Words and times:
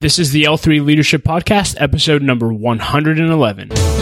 This 0.00 0.18
is 0.18 0.32
the 0.32 0.44
L3 0.44 0.82
Leadership 0.82 1.22
Podcast, 1.24 1.76
episode 1.78 2.22
number 2.22 2.50
111. 2.50 3.99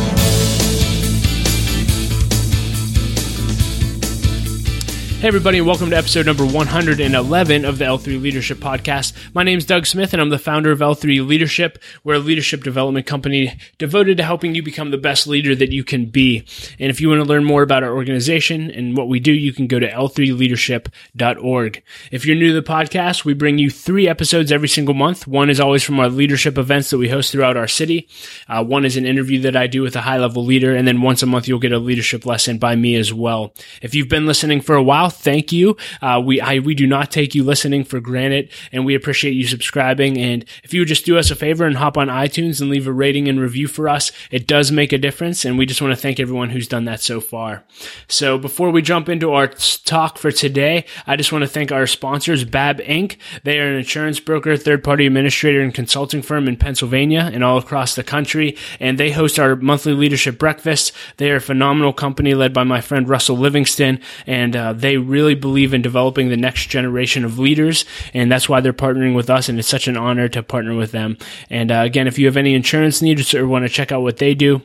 Hey, 5.18 5.26
everybody, 5.26 5.58
and 5.58 5.66
welcome 5.66 5.90
to 5.90 5.96
episode 5.96 6.26
number 6.26 6.46
111 6.46 7.64
of 7.64 7.78
the 7.78 7.84
L3 7.84 8.22
Leadership 8.22 8.58
Podcast. 8.58 9.12
My 9.34 9.42
name 9.42 9.58
is 9.58 9.66
Doug 9.66 9.84
Smith, 9.84 10.12
and 10.12 10.22
I'm 10.22 10.28
the 10.28 10.38
founder 10.38 10.70
of 10.70 10.78
L3 10.78 11.26
Leadership. 11.26 11.82
We're 12.04 12.14
a 12.14 12.18
leadership 12.20 12.62
development 12.62 13.06
company 13.06 13.58
devoted 13.78 14.18
to 14.18 14.22
helping 14.22 14.54
you 14.54 14.62
become 14.62 14.92
the 14.92 14.96
best 14.96 15.26
leader 15.26 15.56
that 15.56 15.72
you 15.72 15.82
can 15.82 16.06
be. 16.06 16.46
And 16.78 16.88
if 16.88 17.00
you 17.00 17.08
want 17.08 17.20
to 17.20 17.28
learn 17.28 17.42
more 17.42 17.62
about 17.62 17.82
our 17.82 17.92
organization 17.96 18.70
and 18.70 18.96
what 18.96 19.08
we 19.08 19.18
do, 19.18 19.32
you 19.32 19.52
can 19.52 19.66
go 19.66 19.80
to 19.80 19.90
l3leadership.org. 19.90 21.82
If 22.12 22.24
you're 22.24 22.36
new 22.36 22.54
to 22.54 22.60
the 22.60 22.62
podcast, 22.62 23.24
we 23.24 23.34
bring 23.34 23.58
you 23.58 23.70
three 23.70 24.06
episodes 24.06 24.52
every 24.52 24.68
single 24.68 24.94
month. 24.94 25.26
One 25.26 25.50
is 25.50 25.58
always 25.58 25.82
from 25.82 25.98
our 25.98 26.08
leadership 26.08 26.56
events 26.56 26.90
that 26.90 26.98
we 26.98 27.08
host 27.08 27.32
throughout 27.32 27.56
our 27.56 27.66
city. 27.66 28.08
Uh, 28.48 28.62
one 28.62 28.84
is 28.84 28.96
an 28.96 29.04
interview 29.04 29.40
that 29.40 29.56
I 29.56 29.66
do 29.66 29.82
with 29.82 29.96
a 29.96 30.02
high 30.02 30.18
level 30.18 30.44
leader. 30.44 30.76
And 30.76 30.86
then 30.86 31.02
once 31.02 31.24
a 31.24 31.26
month, 31.26 31.48
you'll 31.48 31.58
get 31.58 31.72
a 31.72 31.78
leadership 31.80 32.24
lesson 32.24 32.58
by 32.58 32.76
me 32.76 32.94
as 32.94 33.12
well. 33.12 33.52
If 33.82 33.96
you've 33.96 34.08
been 34.08 34.24
listening 34.24 34.60
for 34.60 34.76
a 34.76 34.82
while, 34.82 35.07
thank 35.10 35.52
you. 35.52 35.76
Uh, 36.00 36.20
we 36.24 36.40
I, 36.40 36.58
we 36.58 36.74
do 36.74 36.86
not 36.86 37.10
take 37.10 37.34
you 37.34 37.44
listening 37.44 37.84
for 37.84 38.00
granted, 38.00 38.50
and 38.72 38.84
we 38.84 38.94
appreciate 38.94 39.32
you 39.32 39.46
subscribing. 39.46 40.18
And 40.18 40.44
if 40.64 40.74
you 40.74 40.80
would 40.80 40.88
just 40.88 41.06
do 41.06 41.18
us 41.18 41.30
a 41.30 41.36
favor 41.36 41.64
and 41.64 41.76
hop 41.76 41.96
on 41.96 42.08
iTunes 42.08 42.60
and 42.60 42.70
leave 42.70 42.86
a 42.86 42.92
rating 42.92 43.28
and 43.28 43.40
review 43.40 43.68
for 43.68 43.88
us, 43.88 44.12
it 44.30 44.46
does 44.46 44.70
make 44.70 44.92
a 44.92 44.98
difference. 44.98 45.44
And 45.44 45.58
we 45.58 45.66
just 45.66 45.80
want 45.80 45.92
to 45.92 46.00
thank 46.00 46.20
everyone 46.20 46.50
who's 46.50 46.68
done 46.68 46.84
that 46.84 47.00
so 47.00 47.20
far. 47.20 47.64
So 48.08 48.38
before 48.38 48.70
we 48.70 48.82
jump 48.82 49.08
into 49.08 49.32
our 49.32 49.48
talk 49.48 50.18
for 50.18 50.30
today, 50.30 50.84
I 51.06 51.16
just 51.16 51.32
want 51.32 51.42
to 51.42 51.48
thank 51.48 51.72
our 51.72 51.86
sponsors, 51.86 52.44
Babb 52.44 52.80
Inc. 52.80 53.16
They 53.44 53.58
are 53.60 53.68
an 53.68 53.76
insurance 53.76 54.20
broker, 54.20 54.56
third 54.56 54.84
party 54.84 55.06
administrator, 55.06 55.60
and 55.60 55.74
consulting 55.74 56.22
firm 56.22 56.48
in 56.48 56.56
Pennsylvania 56.56 57.30
and 57.32 57.42
all 57.42 57.58
across 57.58 57.94
the 57.94 58.04
country. 58.04 58.56
And 58.80 58.98
they 58.98 59.12
host 59.12 59.38
our 59.38 59.56
monthly 59.56 59.94
leadership 59.94 60.38
breakfast. 60.38 60.92
They 61.16 61.30
are 61.30 61.36
a 61.36 61.40
phenomenal 61.40 61.92
company 61.92 62.34
led 62.34 62.52
by 62.52 62.64
my 62.64 62.80
friend 62.80 63.08
Russell 63.08 63.36
Livingston, 63.36 64.00
and 64.26 64.54
uh, 64.54 64.72
they 64.72 64.97
really 64.98 65.34
believe 65.34 65.72
in 65.72 65.82
developing 65.82 66.28
the 66.28 66.36
next 66.36 66.68
generation 66.68 67.24
of 67.24 67.38
leaders, 67.38 67.84
and 68.12 68.30
that's 68.30 68.48
why 68.48 68.60
they're 68.60 68.72
partnering 68.72 69.14
with 69.14 69.30
us. 69.30 69.48
And 69.48 69.58
it's 69.58 69.68
such 69.68 69.88
an 69.88 69.96
honor 69.96 70.28
to 70.28 70.42
partner 70.42 70.74
with 70.74 70.92
them. 70.92 71.16
And 71.50 71.70
uh, 71.70 71.82
again, 71.84 72.06
if 72.06 72.18
you 72.18 72.26
have 72.26 72.36
any 72.36 72.54
insurance 72.54 73.02
needs 73.02 73.34
or 73.34 73.46
want 73.46 73.64
to 73.64 73.68
check 73.68 73.92
out 73.92 74.02
what 74.02 74.18
they 74.18 74.34
do, 74.34 74.62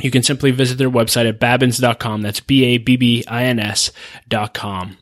you 0.00 0.10
can 0.10 0.22
simply 0.22 0.50
visit 0.50 0.78
their 0.78 0.90
website 0.90 1.28
at 1.28 1.38
babbins.com. 1.38 2.22
That's 2.22 2.40
B 2.40 2.64
A 2.64 2.78
B 2.78 2.96
B 2.96 3.24
I 3.28 3.44
N 3.44 3.58
S.com. 3.58 4.98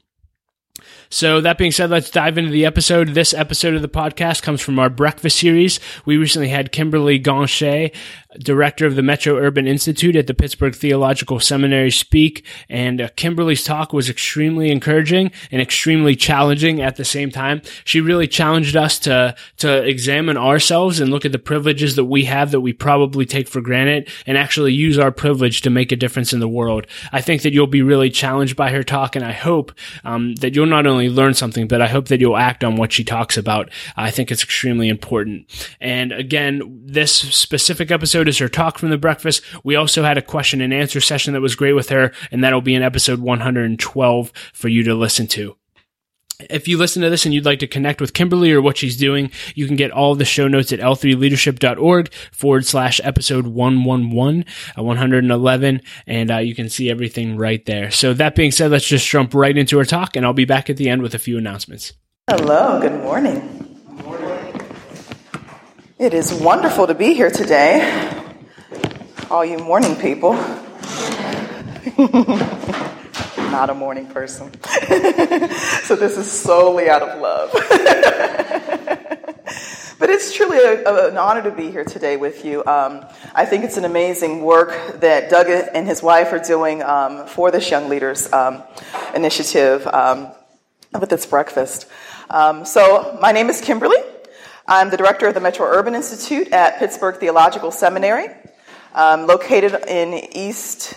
So 1.13 1.41
that 1.41 1.59
being 1.59 1.73
said, 1.73 1.91
let's 1.91 2.09
dive 2.09 2.39
into 2.39 2.53
the 2.53 2.65
episode. 2.65 3.09
This 3.09 3.35
episode 3.35 3.75
of 3.75 3.83
the 3.83 3.89
podcast 3.89 4.43
comes 4.43 4.61
from 4.61 4.79
our 4.79 4.89
breakfast 4.89 5.41
series. 5.41 5.81
We 6.05 6.17
recently 6.17 6.49
had 6.49 6.71
Kimberly 6.71 7.19
Gonxhe, 7.19 7.93
director 8.39 8.87
of 8.87 8.95
the 8.95 9.03
Metro 9.03 9.37
Urban 9.37 9.67
Institute 9.67 10.17
at 10.17 10.27
the 10.27 10.35
Pittsburgh 10.35 10.75
Theological 10.75 11.41
Seminary, 11.41 11.91
speak. 11.91 12.45
And 12.69 13.01
uh, 13.01 13.09
Kimberly's 13.17 13.65
talk 13.65 13.93
was 13.93 14.09
extremely 14.09 14.71
encouraging 14.71 15.33
and 15.51 15.61
extremely 15.61 16.15
challenging 16.15 16.81
at 16.81 16.97
the 16.97 17.05
same 17.05 17.31
time. 17.31 17.63
She 17.85 18.01
really 18.01 18.29
challenged 18.29 18.77
us 18.77 18.99
to, 19.01 19.35
to 19.59 19.83
examine 19.83 20.37
ourselves 20.37 21.01
and 21.01 21.11
look 21.11 21.25
at 21.25 21.33
the 21.33 21.39
privileges 21.39 21.97
that 21.97 22.05
we 22.05 22.25
have 22.25 22.51
that 22.53 22.61
we 22.61 22.73
probably 22.73 23.27
take 23.27 23.49
for 23.49 23.61
granted 23.61 24.09
and 24.27 24.39
actually 24.39 24.73
use 24.73 24.99
our 24.99 25.11
privilege 25.11 25.63
to 25.63 25.71
make 25.71 25.93
a 25.93 25.97
difference 25.97 26.33
in 26.33 26.41
the 26.41 26.49
world. 26.49 26.87
I 27.13 27.21
think 27.21 27.43
that 27.43 27.53
you'll 27.53 27.67
be 27.67 27.83
really 27.83 28.11
challenged 28.11 28.57
by 28.57 28.71
her 28.71 28.83
talk, 28.83 29.17
and 29.17 29.25
I 29.25 29.33
hope 29.33 29.73
um, 30.05 30.35
that 30.37 30.55
you'll 30.55 30.67
not 30.67 30.87
only 30.87 31.09
learn 31.09 31.35
something, 31.35 31.67
but 31.67 31.83
I 31.83 31.89
hope 31.89 32.09
that 32.09 32.21
you'll 32.21 32.37
act 32.37 32.65
on 32.65 32.77
what 32.77 32.93
she 32.93 33.05
talks 33.05 33.37
about. 33.37 33.71
I 33.97 34.11
think 34.11 34.31
it's 34.31 34.43
extremely 34.43 34.89
important. 34.89 35.47
And 35.81 36.13
again, 36.13 36.81
this 36.85 37.13
specific 37.13 37.91
episode 37.91 38.20
is 38.29 38.39
her 38.39 38.49
talk 38.49 38.79
from 38.79 38.91
the 38.91 38.99
breakfast. 38.99 39.43
We 39.65 39.77
also 39.77 40.03
had 40.03 40.19
a 40.19 40.23
question 40.23 40.61
and 40.61 40.73
answer 40.73 41.01
session 41.01 41.33
that 41.35 41.41
was 41.41 41.57
great 41.57 41.75
with 41.75 41.89
her, 41.91 42.13
and 42.31 42.43
that'll 42.43 42.61
be 42.61 42.75
in 42.75 42.83
episode 42.83 43.21
112 43.21 44.33
for 44.53 44.69
you 44.69 44.83
to 44.85 44.95
listen 44.95 45.27
to. 45.29 45.57
If 46.49 46.69
you 46.69 46.79
listen 46.79 47.03
to 47.03 47.11
this 47.11 47.25
and 47.25 47.35
you'd 47.35 47.45
like 47.45 47.59
to 47.59 47.67
connect 47.67 48.01
with 48.01 48.15
Kimberly 48.15 48.53
or 48.53 48.63
what 48.63 48.79
she's 48.79 48.97
doing, 48.97 49.31
you 49.55 49.67
can 49.67 49.77
get 49.77 49.91
all 49.91 50.15
the 50.15 50.25
show 50.25 50.49
notes 50.49 50.73
at 50.73 50.79
l3leadership.org 50.79 52.13
forward 52.33 52.65
slash 52.65 53.01
episode 53.05 53.47
111, 53.47 54.45
uh, 54.79 54.83
111, 54.83 55.83
and 56.07 56.31
uh, 56.31 56.39
you 56.39 56.55
can 56.55 56.69
see 56.69 56.91
everything 56.91 57.37
right 57.37 57.65
there. 57.67 57.91
So 57.91 58.15
that 58.15 58.35
being 58.35 58.53
said, 58.53 58.71
let's 58.71 58.89
just 58.89 59.07
jump 59.07 59.35
right 59.35 59.57
into 59.57 59.79
our 59.79 59.85
talk, 59.85 60.17
and 60.17 60.25
I'll 60.25 60.33
be 60.33 60.45
back 60.45 60.71
at 60.71 60.77
the 60.77 60.89
end 60.89 61.03
with 61.03 61.15
a 61.15 61.19
few 61.19 61.37
announcements. 61.37 61.93
Hello. 62.29 62.81
Good 62.81 63.03
morning. 63.03 63.60
It 66.01 66.15
is 66.15 66.33
wonderful 66.33 66.87
to 66.87 66.95
be 66.95 67.13
here 67.13 67.31
today, 67.31 68.25
all 69.31 69.45
you 69.45 69.59
morning 69.59 69.95
people. 69.97 70.33
not 73.37 73.69
a 73.69 73.75
morning 73.75 74.07
person. 74.07 74.51
so 75.83 75.97
this 75.97 76.17
is 76.17 76.33
solely 76.33 76.89
out 76.89 77.03
of 77.03 77.21
love. 77.21 77.53
but 79.99 80.09
it's 80.09 80.33
truly 80.33 80.57
a, 80.57 80.85
a, 80.85 81.11
an 81.11 81.19
honor 81.19 81.43
to 81.43 81.51
be 81.51 81.71
here 81.71 81.85
today 81.85 82.17
with 82.17 82.47
you. 82.47 82.65
Um, 82.65 83.05
I 83.35 83.45
think 83.45 83.65
it's 83.65 83.77
an 83.77 83.85
amazing 83.85 84.41
work 84.41 85.01
that 85.01 85.29
Doug 85.29 85.49
and 85.51 85.87
his 85.87 86.03
wife 86.03 86.33
are 86.33 86.39
doing 86.39 86.83
um, 86.83 87.27
for 87.27 87.51
this 87.51 87.71
Young 87.71 87.91
Leaders 87.91 88.33
um, 88.33 88.63
Initiative 89.15 89.87
um, 89.87 90.33
with 90.99 91.11
this 91.11 91.27
breakfast. 91.27 91.87
Um, 92.31 92.65
so 92.65 93.19
my 93.21 93.33
name 93.33 93.51
is 93.51 93.61
Kimberly. 93.61 93.99
I'm 94.73 94.89
the 94.89 94.97
director 94.97 95.27
of 95.27 95.35
the 95.35 95.41
Metro 95.41 95.67
Urban 95.67 95.97
Institute 95.97 96.53
at 96.53 96.79
Pittsburgh 96.79 97.17
Theological 97.17 97.73
Seminary, 97.73 98.29
um, 98.95 99.27
located 99.27 99.75
in 99.89 100.15
East 100.33 100.95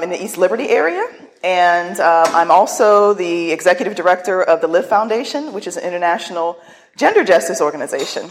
in 0.00 0.10
the 0.10 0.22
East 0.22 0.38
Liberty 0.38 0.68
area. 0.68 1.04
And 1.42 1.98
um, 1.98 2.26
I'm 2.28 2.52
also 2.52 3.12
the 3.14 3.50
executive 3.50 3.96
director 3.96 4.40
of 4.40 4.60
the 4.60 4.68
Live 4.68 4.86
Foundation, 4.86 5.52
which 5.52 5.66
is 5.66 5.76
an 5.76 5.82
international 5.82 6.60
gender 6.96 7.24
justice 7.24 7.60
organization. 7.60 8.30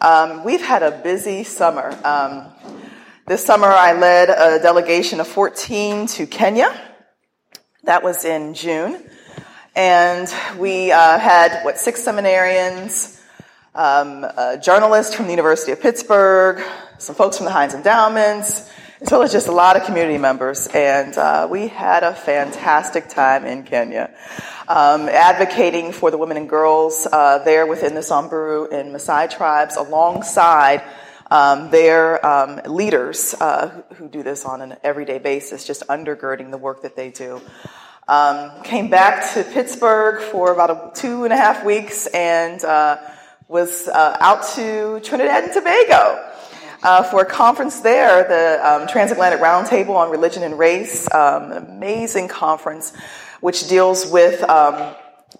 Um, 0.00 0.42
we've 0.42 0.64
had 0.64 0.82
a 0.82 1.02
busy 1.02 1.44
summer. 1.44 1.94
Um, 2.02 2.46
this 3.26 3.44
summer, 3.44 3.66
I 3.66 3.92
led 3.92 4.30
a 4.30 4.58
delegation 4.62 5.20
of 5.20 5.28
14 5.28 6.06
to 6.06 6.26
Kenya. 6.26 6.74
That 7.84 8.02
was 8.02 8.24
in 8.24 8.54
June. 8.54 9.04
And 9.76 10.34
we 10.56 10.92
uh, 10.92 11.18
had, 11.18 11.62
what, 11.62 11.76
six 11.76 12.02
seminarians, 12.02 13.11
um, 13.74 14.24
a 14.24 14.58
journalist 14.62 15.14
from 15.14 15.26
the 15.26 15.30
University 15.30 15.72
of 15.72 15.80
Pittsburgh, 15.80 16.62
some 16.98 17.14
folks 17.14 17.38
from 17.38 17.46
the 17.46 17.52
Heinz 17.52 17.72
Endowments, 17.72 18.70
as 19.00 19.10
well 19.10 19.22
as 19.22 19.32
just 19.32 19.48
a 19.48 19.52
lot 19.52 19.76
of 19.76 19.84
community 19.84 20.18
members. 20.18 20.66
And 20.68 21.16
uh, 21.16 21.48
we 21.50 21.68
had 21.68 22.02
a 22.02 22.14
fantastic 22.14 23.08
time 23.08 23.46
in 23.46 23.62
Kenya, 23.62 24.14
um, 24.68 25.08
advocating 25.08 25.92
for 25.92 26.10
the 26.10 26.18
women 26.18 26.36
and 26.36 26.48
girls 26.48 27.06
uh, 27.10 27.38
there 27.44 27.66
within 27.66 27.94
the 27.94 28.02
Samburu 28.02 28.68
and 28.70 28.94
Maasai 28.94 29.34
tribes 29.34 29.76
alongside 29.76 30.82
um, 31.30 31.70
their 31.70 32.24
um, 32.26 32.60
leaders 32.66 33.34
uh, 33.40 33.82
who 33.94 34.06
do 34.06 34.22
this 34.22 34.44
on 34.44 34.60
an 34.60 34.76
everyday 34.84 35.18
basis, 35.18 35.66
just 35.66 35.86
undergirding 35.88 36.50
the 36.50 36.58
work 36.58 36.82
that 36.82 36.94
they 36.94 37.10
do. 37.10 37.40
Um, 38.06 38.62
came 38.64 38.90
back 38.90 39.32
to 39.32 39.44
Pittsburgh 39.44 40.20
for 40.20 40.52
about 40.52 40.70
a, 40.70 41.00
two 41.00 41.24
and 41.24 41.32
a 41.32 41.36
half 41.36 41.64
weeks 41.64 42.06
and 42.06 42.62
uh, 42.62 42.98
was 43.52 43.86
uh, 43.86 44.16
out 44.18 44.42
to 44.54 44.98
Trinidad 45.00 45.44
and 45.44 45.52
Tobago 45.52 46.26
uh, 46.82 47.02
for 47.02 47.20
a 47.20 47.26
conference 47.26 47.80
there, 47.80 48.26
the 48.26 48.66
um, 48.66 48.88
Transatlantic 48.88 49.40
Roundtable 49.40 49.94
on 49.94 50.10
Religion 50.10 50.42
and 50.42 50.58
Race, 50.58 51.06
um, 51.12 51.52
amazing 51.52 52.28
conference 52.28 52.94
which 53.42 53.68
deals 53.68 54.10
with 54.10 54.42
um, 54.44 54.94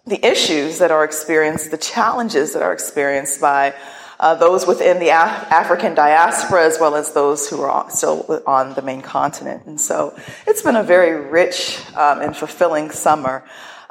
the 0.06 0.22
issues 0.26 0.78
that 0.80 0.90
are 0.90 1.04
experienced, 1.04 1.70
the 1.70 1.78
challenges 1.78 2.52
that 2.52 2.62
are 2.62 2.74
experienced 2.74 3.40
by 3.40 3.72
uh, 4.20 4.34
those 4.34 4.66
within 4.66 4.98
the 4.98 5.08
Af- 5.08 5.50
African 5.50 5.94
diaspora 5.94 6.66
as 6.66 6.78
well 6.78 6.94
as 6.94 7.14
those 7.14 7.48
who 7.48 7.62
are 7.62 7.88
still 7.88 8.42
on 8.46 8.74
the 8.74 8.82
main 8.82 9.00
continent. 9.00 9.64
And 9.64 9.80
so 9.80 10.14
it's 10.46 10.60
been 10.60 10.76
a 10.76 10.82
very 10.82 11.30
rich 11.30 11.80
um, 11.96 12.20
and 12.20 12.36
fulfilling 12.36 12.90
summer. 12.90 13.42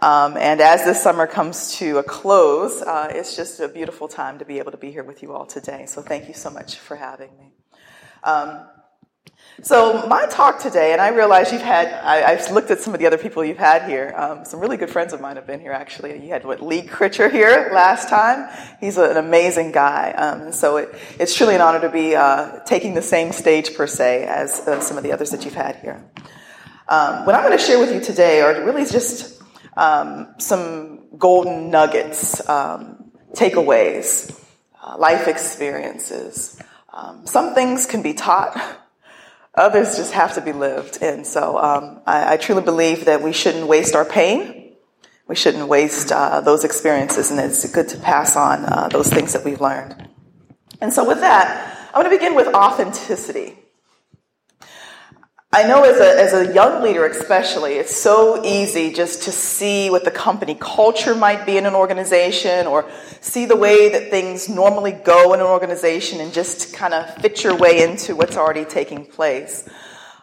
Um, 0.02 0.36
and 0.36 0.62
as 0.62 0.84
this 0.84 1.02
summer 1.02 1.28
comes 1.28 1.76
to 1.76 2.00
a 2.00 2.04
close, 2.04 2.82
uh, 2.82 3.12
it's 3.12 3.36
just 3.36 3.60
a 3.60 3.68
beautiful 3.68 4.08
time 4.08 4.40
to 4.40 4.46
be 4.46 4.58
able 4.58 4.72
to 4.72 4.78
be 4.78 4.92
here 4.92 5.04
with 5.04 5.22
you 5.22 5.34
all 5.34 5.46
today. 5.46 5.86
So 5.86 6.02
thank 6.02 6.28
you 6.28 6.34
so 6.34 6.50
much 6.50 6.78
for 6.78 6.96
having 6.96 7.30
me. 7.38 7.52
Um, 8.24 8.62
so 9.62 10.08
my 10.08 10.26
talk 10.26 10.60
today, 10.60 10.92
and 10.92 11.00
I 11.00 11.10
realize 11.10 11.52
you've 11.52 11.62
had, 11.62 11.94
I, 11.94 12.34
have 12.34 12.52
looked 12.52 12.72
at 12.72 12.80
some 12.80 12.96
of 12.96 13.00
the 13.00 13.06
other 13.06 13.20
people 13.20 13.46
you've 13.46 13.60
had 13.60 13.88
here. 13.88 14.12
Um, 14.18 14.44
some 14.44 14.60
really 14.60 14.78
good 14.78 14.90
friends 14.90 15.14
of 15.14 15.22
mine 15.22 15.36
have 15.36 15.46
been 15.46 15.60
here 15.60 15.72
actually. 15.72 16.24
You 16.24 16.30
had 16.30 16.46
what, 16.46 16.64
Lee 16.64 16.82
Critcher 16.82 17.30
here 17.30 17.70
last 17.72 18.10
time. 18.10 18.50
He's 18.80 18.98
an 18.98 19.18
amazing 19.18 19.72
guy. 19.72 20.14
Um, 20.14 20.52
so 20.52 20.78
it, 20.78 20.96
it's 21.20 21.36
truly 21.36 21.54
an 21.54 21.62
honor 21.62 21.82
to 21.82 21.90
be 21.90 22.16
uh, 22.16 22.62
taking 22.66 22.96
the 22.96 23.04
same 23.04 23.32
stage 23.32 23.76
per 23.76 23.86
se 23.86 24.26
as 24.26 24.62
uh, 24.62 24.80
some 24.80 24.98
of 24.98 25.04
the 25.04 25.12
others 25.12 25.30
that 25.30 25.46
you've 25.46 25.54
had 25.54 25.76
here. 25.76 26.04
Um, 26.88 27.28
what 27.28 27.36
I'm 27.36 27.46
going 27.46 27.58
to 27.58 27.64
share 27.64 27.80
with 27.80 27.94
you 27.94 28.02
today 28.02 28.42
are 28.42 28.66
really 28.66 28.86
just 28.86 29.41
um, 29.78 30.36
some 30.38 31.18
golden 31.18 31.70
nuggets, 31.70 32.48
um, 32.50 33.12
takeaways 33.34 34.38
uh, 34.84 34.98
life 34.98 35.28
experiences. 35.28 36.62
Um, 36.94 37.26
some 37.26 37.54
things 37.54 37.86
can 37.86 38.02
be 38.02 38.14
taught, 38.14 38.60
others 39.56 39.98
just 39.98 40.14
have 40.14 40.36
to 40.36 40.42
be 40.42 40.54
lived. 40.54 41.00
And 41.02 41.26
so 41.26 41.58
um, 41.58 42.02
I, 42.06 42.34
I, 42.34 42.38
truly 42.38 42.62
believe 42.64 43.06
that 43.06 43.22
we 43.22 43.34
shouldn't 43.34 43.68
waste 43.68 43.96
our 43.96 44.06
pain. 44.06 44.74
We 45.28 45.36
shouldn't 45.36 45.68
waste 45.68 46.12
uh, 46.12 46.42
those 46.42 46.66
experiences, 46.66 47.32
and 47.32 47.40
it's 47.40 47.70
good 47.72 47.88
to 47.90 47.98
pass 47.98 48.36
on 48.36 48.66
uh, 48.66 48.90
those 48.90 49.10
things 49.10 49.32
that 49.34 49.46
we've 49.46 49.62
learned. 49.62 50.10
And 50.82 50.92
so, 50.92 51.08
with 51.08 51.22
that, 51.22 51.90
I'm 51.94 52.04
going 52.04 52.12
to 52.12 52.18
begin 52.18 52.36
with 52.36 52.54
authenticity. 52.54 53.61
I 55.54 55.68
know 55.68 55.84
as 55.84 56.00
a, 56.00 56.18
as 56.18 56.50
a 56.50 56.54
young 56.54 56.82
leader, 56.82 57.06
especially, 57.06 57.74
it's 57.74 57.94
so 57.94 58.42
easy 58.46 58.94
just 58.94 59.24
to 59.24 59.34
see 59.34 59.90
what 59.90 60.06
the 60.06 60.12
company 60.12 60.56
culture 60.56 61.14
might 61.14 61.46
be 61.46 61.58
in 61.58 61.66
an 61.66 61.76
organization 61.76 62.68
or 62.68 62.90
see 63.20 63.46
the 63.48 63.58
way 63.58 63.90
that 63.90 64.10
things 64.10 64.48
normally 64.48 64.94
go 64.94 65.34
in 65.34 65.42
an 65.42 65.46
organization 65.46 66.22
and 66.22 66.32
just 66.32 66.74
kind 66.74 66.94
of 66.94 67.14
fit 67.16 67.44
your 67.44 67.58
way 67.58 67.84
into 67.84 68.16
what's 68.16 68.38
already 68.38 68.64
taking 68.64 69.06
place. 69.06 69.68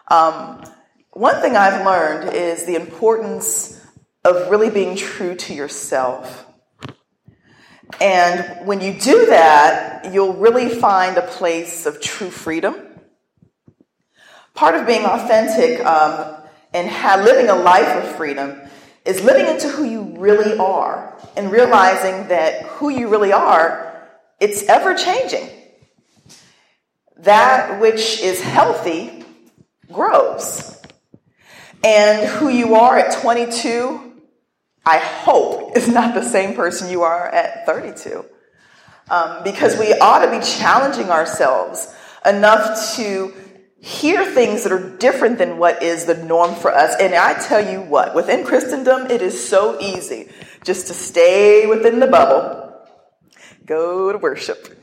Um, 0.07 0.63
one 1.11 1.39
thing 1.41 1.55
I've 1.55 1.85
learned 1.85 2.33
is 2.33 2.65
the 2.65 2.73
importance 2.73 3.79
of 4.25 4.49
really 4.49 4.71
being 4.71 4.95
true 4.95 5.35
to 5.35 5.53
yourself. 5.53 6.47
And 8.01 8.65
when 8.65 8.81
you 8.81 8.99
do 8.99 9.27
that, 9.27 10.11
you'll 10.11 10.33
really 10.33 10.69
find 10.69 11.17
a 11.17 11.27
place 11.27 11.85
of 11.85 12.01
true 12.01 12.31
freedom 12.31 12.88
part 14.53 14.75
of 14.75 14.85
being 14.85 15.05
authentic 15.05 15.85
um, 15.85 16.35
and 16.73 16.87
have, 16.87 17.23
living 17.23 17.49
a 17.49 17.55
life 17.55 18.03
of 18.03 18.15
freedom 18.15 18.59
is 19.05 19.23
living 19.23 19.47
into 19.47 19.67
who 19.69 19.83
you 19.83 20.15
really 20.17 20.57
are 20.57 21.17
and 21.35 21.51
realizing 21.51 22.27
that 22.27 22.63
who 22.63 22.89
you 22.89 23.07
really 23.07 23.31
are, 23.31 24.07
it's 24.39 24.63
ever 24.63 24.93
changing. 24.93 25.49
That 27.17 27.81
which 27.81 28.21
is 28.21 28.41
healthy 28.41 29.25
grows. 29.91 30.79
And 31.83 32.27
who 32.27 32.49
you 32.49 32.75
are 32.75 32.97
at 32.97 33.19
22, 33.21 34.13
I 34.85 34.97
hope, 34.97 35.77
is 35.77 35.87
not 35.87 36.13
the 36.13 36.23
same 36.23 36.55
person 36.55 36.91
you 36.91 37.03
are 37.03 37.27
at 37.27 37.65
32. 37.65 38.25
Um, 39.09 39.43
because 39.43 39.77
we 39.79 39.93
ought 39.93 40.23
to 40.25 40.31
be 40.31 40.45
challenging 40.45 41.09
ourselves 41.09 41.93
enough 42.25 42.95
to 42.95 43.33
hear 43.81 44.25
things 44.25 44.63
that 44.63 44.71
are 44.71 44.97
different 44.97 45.37
than 45.37 45.57
what 45.57 45.81
is 45.81 46.05
the 46.05 46.15
norm 46.15 46.55
for 46.55 46.73
us. 46.73 46.95
And 46.99 47.13
I 47.15 47.39
tell 47.39 47.65
you 47.65 47.81
what, 47.81 48.13
within 48.13 48.45
Christendom, 48.45 49.09
it 49.09 49.21
is 49.21 49.47
so 49.47 49.79
easy 49.79 50.29
just 50.63 50.87
to 50.87 50.93
stay 50.93 51.65
within 51.65 51.99
the 51.99 52.07
bubble, 52.07 52.73
go 53.65 54.11
to 54.11 54.17
worship, 54.17 54.75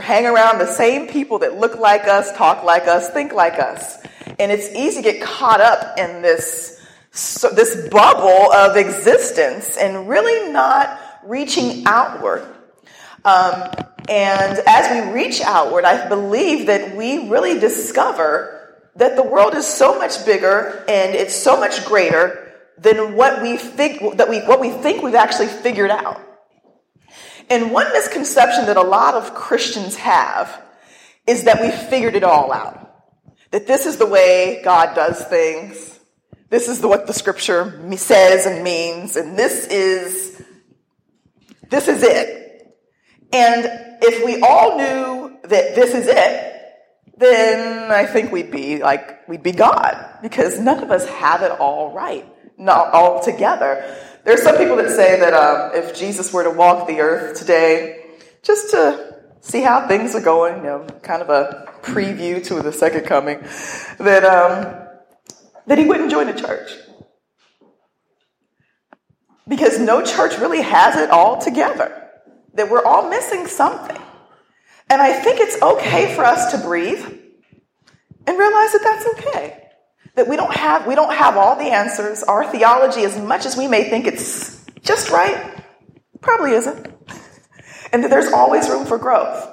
hang 0.00 0.26
around 0.26 0.58
the 0.58 0.66
same 0.66 1.06
people 1.08 1.40
that 1.40 1.58
look 1.58 1.78
like 1.78 2.06
us, 2.06 2.32
talk 2.36 2.64
like 2.64 2.86
us, 2.86 3.10
think 3.10 3.32
like 3.32 3.58
us. 3.58 3.98
And 4.38 4.50
it's 4.50 4.68
easy 4.74 5.02
to 5.02 5.12
get 5.12 5.22
caught 5.22 5.60
up 5.60 5.98
in 5.98 6.22
this, 6.22 6.80
so 7.10 7.48
this 7.48 7.88
bubble 7.88 8.52
of 8.52 8.76
existence 8.76 9.76
and 9.76 10.08
really 10.08 10.52
not 10.52 10.98
reaching 11.24 11.84
outward. 11.86 12.46
Um, 13.24 13.70
and 14.08 14.58
as 14.66 14.90
we 15.06 15.12
reach 15.12 15.40
outward, 15.40 15.84
I 15.84 16.08
believe 16.08 16.66
that 16.66 16.96
we 16.96 17.28
really 17.28 17.58
discover 17.58 18.52
that 18.96 19.16
the 19.16 19.22
world 19.22 19.54
is 19.54 19.66
so 19.66 19.98
much 19.98 20.24
bigger 20.24 20.84
and 20.88 21.14
it's 21.14 21.34
so 21.34 21.58
much 21.58 21.84
greater 21.84 22.52
than 22.78 23.16
what 23.16 23.42
we 23.42 23.56
think 23.56 24.16
that 24.16 24.28
we 24.28 24.40
what 24.40 24.60
we 24.60 24.70
think 24.70 25.02
we've 25.02 25.14
actually 25.14 25.48
figured 25.48 25.90
out. 25.90 26.20
And 27.48 27.72
one 27.72 27.92
misconception 27.92 28.66
that 28.66 28.76
a 28.76 28.82
lot 28.82 29.14
of 29.14 29.34
Christians 29.34 29.96
have 29.96 30.62
is 31.26 31.44
that 31.44 31.60
we 31.60 31.70
figured 31.70 32.14
it 32.14 32.24
all 32.24 32.52
out. 32.52 32.82
That 33.50 33.66
this 33.66 33.86
is 33.86 33.96
the 33.96 34.06
way 34.06 34.60
God 34.64 34.94
does 34.94 35.24
things. 35.24 35.98
This 36.48 36.68
is 36.68 36.80
what 36.80 37.06
the 37.06 37.12
scripture 37.12 37.80
says 37.96 38.46
and 38.46 38.62
means, 38.62 39.16
and 39.16 39.38
this 39.38 39.66
is 39.66 40.42
this 41.70 41.88
is 41.88 42.02
it. 42.02 42.45
And 43.36 43.98
if 44.00 44.24
we 44.24 44.40
all 44.40 44.78
knew 44.78 45.36
that 45.42 45.74
this 45.74 45.94
is 45.94 46.06
it, 46.08 46.52
then 47.18 47.90
I 47.92 48.06
think 48.06 48.32
we'd 48.32 48.50
be 48.50 48.82
like, 48.82 49.28
we'd 49.28 49.42
be 49.42 49.52
God 49.52 49.94
because 50.22 50.58
none 50.58 50.82
of 50.82 50.90
us 50.90 51.06
have 51.06 51.42
it 51.42 51.50
all 51.50 51.92
right, 51.92 52.26
not 52.56 52.94
all 52.94 53.22
together. 53.22 53.94
There 54.24 54.32
are 54.32 54.42
some 54.42 54.56
people 54.56 54.76
that 54.76 54.88
say 54.88 55.20
that 55.20 55.34
um, 55.34 55.72
if 55.74 55.94
Jesus 55.94 56.32
were 56.32 56.44
to 56.44 56.50
walk 56.50 56.88
the 56.88 57.00
earth 57.00 57.38
today, 57.38 58.06
just 58.42 58.70
to 58.70 59.16
see 59.42 59.60
how 59.60 59.86
things 59.86 60.14
are 60.14 60.22
going, 60.22 60.56
you 60.56 60.62
know, 60.62 60.86
kind 61.02 61.20
of 61.20 61.28
a 61.28 61.70
preview 61.82 62.42
to 62.46 62.62
the 62.62 62.72
second 62.72 63.04
coming, 63.04 63.38
that, 63.98 64.24
um, 64.24 64.86
that 65.66 65.76
he 65.76 65.84
wouldn't 65.84 66.10
join 66.10 66.28
a 66.28 66.34
church. 66.34 66.70
Because 69.46 69.78
no 69.78 70.02
church 70.02 70.38
really 70.38 70.62
has 70.62 70.96
it 70.96 71.10
all 71.10 71.38
together 71.38 72.04
that 72.56 72.70
we're 72.70 72.84
all 72.84 73.08
missing 73.08 73.46
something. 73.46 74.00
And 74.88 75.00
I 75.00 75.12
think 75.12 75.40
it's 75.40 75.60
okay 75.60 76.14
for 76.14 76.24
us 76.24 76.52
to 76.52 76.58
breathe 76.58 77.04
and 78.26 78.38
realize 78.38 78.72
that 78.72 78.80
that's 78.82 79.06
okay. 79.18 79.62
That 80.14 80.28
we 80.28 80.36
don't 80.36 80.54
have 80.54 80.86
we 80.86 80.94
don't 80.94 81.14
have 81.14 81.36
all 81.36 81.56
the 81.56 81.70
answers. 81.70 82.22
Our 82.22 82.50
theology 82.50 83.02
as 83.02 83.18
much 83.18 83.46
as 83.46 83.56
we 83.56 83.68
may 83.68 83.88
think 83.88 84.06
it's 84.06 84.64
just 84.82 85.10
right 85.10 85.62
probably 86.20 86.52
isn't. 86.52 86.88
And 87.92 88.02
that 88.02 88.10
there's 88.10 88.32
always 88.32 88.68
room 88.68 88.84
for 88.84 88.98
growth. 88.98 89.48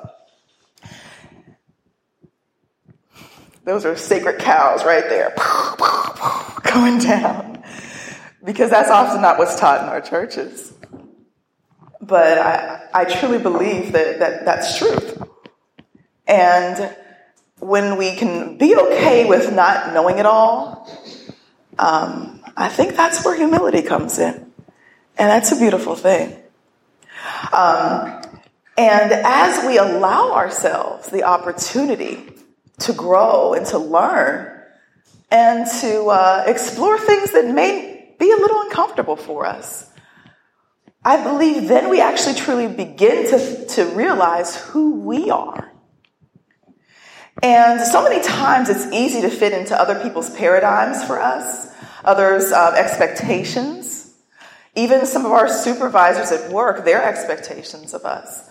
Those 3.64 3.86
are 3.86 3.96
sacred 3.96 4.40
cows 4.40 4.84
right 4.84 5.08
there. 5.08 5.34
Going 6.74 6.98
down. 6.98 7.64
Because 8.44 8.72
that's 8.72 8.90
often 8.90 9.22
not 9.22 9.38
what's 9.38 9.58
taught 9.58 9.84
in 9.84 9.88
our 9.88 10.02
churches. 10.02 10.74
But 12.06 12.38
I, 12.38 12.90
I 12.94 13.06
truly 13.06 13.38
believe 13.40 13.94
that, 13.94 14.20
that 14.20 14.44
that's 14.44 14.78
truth. 14.78 15.22
And 16.28 16.94
when 17.60 17.98
we 17.98 18.16
can 18.16 18.58
be 18.58 18.76
okay 18.76 19.26
with 19.26 19.54
not 19.54 19.94
knowing 19.94 20.18
it 20.18 20.26
all, 20.26 20.90
um, 21.80 22.42
I 22.58 22.68
think 22.68 22.96
that's 22.96 23.24
where 23.24 23.36
humility 23.36 23.82
comes 23.82 24.20
in. 24.20 24.34
And 25.18 25.30
that's 25.30 25.54
a 25.54 25.56
beautiful 25.56 25.96
thing. 25.96 26.36
Um, 27.54 28.22
and 28.78 29.12
as 29.14 29.66
we 29.66 29.78
allow 29.78 30.34
ourselves 30.34 31.08
the 31.10 31.24
opportunity 31.24 32.34
to 32.80 32.92
grow 32.92 33.54
and 33.54 33.66
to 33.68 33.78
learn 33.78 34.62
and 35.32 35.66
to 35.82 36.08
uh, 36.08 36.44
explore 36.48 36.98
things 37.00 37.32
that 37.32 37.48
may 37.48 38.14
be 38.20 38.30
a 38.30 38.36
little 38.36 38.62
uncomfortable 38.62 39.16
for 39.16 39.46
us, 39.46 39.93
I 41.06 41.22
believe 41.22 41.68
then 41.68 41.90
we 41.90 42.00
actually 42.00 42.36
truly 42.36 42.68
begin 42.68 43.30
to, 43.30 43.66
to 43.68 43.86
realize 43.88 44.56
who 44.56 45.02
we 45.02 45.30
are. 45.30 45.72
And 47.42 47.82
so 47.82 48.04
many 48.04 48.24
times 48.24 48.70
it's 48.70 48.86
easy 48.94 49.22
to 49.22 49.30
fit 49.30 49.52
into 49.54 49.80
other 49.80 50.02
people's 50.02 50.30
paradigms 50.30 51.04
for 51.04 51.20
us, 51.20 51.68
others' 52.06 52.52
uh, 52.52 52.74
expectations, 52.78 54.14
even 54.76 55.06
some 55.06 55.26
of 55.26 55.32
our 55.32 55.50
supervisors 55.50 56.32
at 56.32 56.52
work, 56.52 56.86
their 56.86 57.04
expectations 57.04 57.94
of 57.94 58.06
us. 58.06 58.50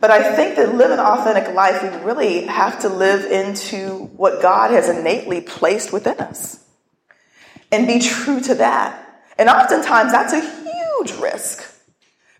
But 0.00 0.12
I 0.12 0.36
think 0.36 0.54
that 0.56 0.76
live 0.76 0.92
an 0.92 1.00
authentic 1.00 1.52
life, 1.52 1.82
we 1.82 1.88
really 2.04 2.42
have 2.44 2.78
to 2.80 2.88
live 2.88 3.24
into 3.24 4.04
what 4.16 4.40
God 4.40 4.70
has 4.70 4.88
innately 4.88 5.40
placed 5.40 5.92
within 5.92 6.20
us 6.20 6.64
and 7.72 7.88
be 7.88 7.98
true 7.98 8.40
to 8.42 8.54
that. 8.56 9.24
And 9.36 9.48
oftentimes 9.48 10.12
that's 10.12 10.32
a 10.32 10.40
huge 10.40 11.18
risk 11.18 11.67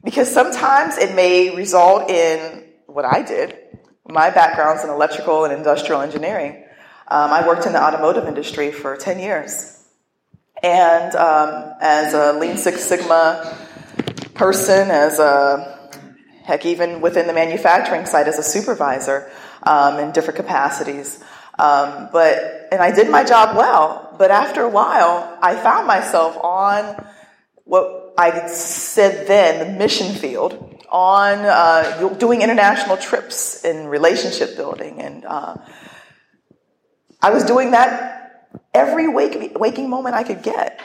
because 0.04 0.32
sometimes 0.32 0.96
it 0.98 1.14
may 1.14 1.54
result 1.54 2.10
in 2.10 2.64
what 2.86 3.04
I 3.04 3.22
did. 3.22 3.56
My 4.06 4.30
background's 4.30 4.84
in 4.84 4.90
electrical 4.90 5.44
and 5.44 5.52
industrial 5.52 6.00
engineering. 6.00 6.64
Um, 7.08 7.30
I 7.30 7.46
worked 7.46 7.66
in 7.66 7.72
the 7.72 7.82
automotive 7.82 8.26
industry 8.26 8.70
for 8.70 8.96
10 8.96 9.18
years. 9.18 9.74
And 10.62 11.14
um, 11.14 11.74
as 11.80 12.14
a 12.14 12.38
Lean 12.38 12.56
Six 12.56 12.82
Sigma 12.84 13.56
person, 14.34 14.90
as 14.90 15.18
a 15.18 15.92
heck, 16.44 16.64
even 16.66 17.00
within 17.00 17.26
the 17.26 17.32
manufacturing 17.32 18.06
site 18.06 18.26
as 18.26 18.38
a 18.38 18.42
supervisor 18.42 19.30
um, 19.62 19.98
in 19.98 20.12
different 20.12 20.36
capacities. 20.36 21.22
Um, 21.58 22.08
but 22.12 22.68
and 22.70 22.80
I 22.80 22.92
did 22.92 23.10
my 23.10 23.24
job 23.24 23.56
well. 23.56 24.14
But 24.18 24.30
after 24.30 24.62
a 24.62 24.68
while, 24.68 25.38
I 25.42 25.54
found 25.56 25.86
myself 25.86 26.36
on 26.42 27.04
what 27.64 28.07
I 28.18 28.48
said 28.48 29.28
then, 29.28 29.60
the 29.64 29.78
mission 29.78 30.12
field, 30.12 30.84
on 30.90 31.38
uh, 31.38 32.14
doing 32.18 32.42
international 32.42 32.96
trips 32.96 33.64
in 33.64 33.86
relationship 33.86 34.56
building. 34.56 35.00
And 35.00 35.24
uh, 35.24 35.56
I 37.22 37.30
was 37.30 37.44
doing 37.44 37.70
that 37.70 38.48
every 38.74 39.06
wake, 39.06 39.56
waking 39.56 39.88
moment 39.88 40.16
I 40.16 40.24
could 40.24 40.42
get 40.42 40.80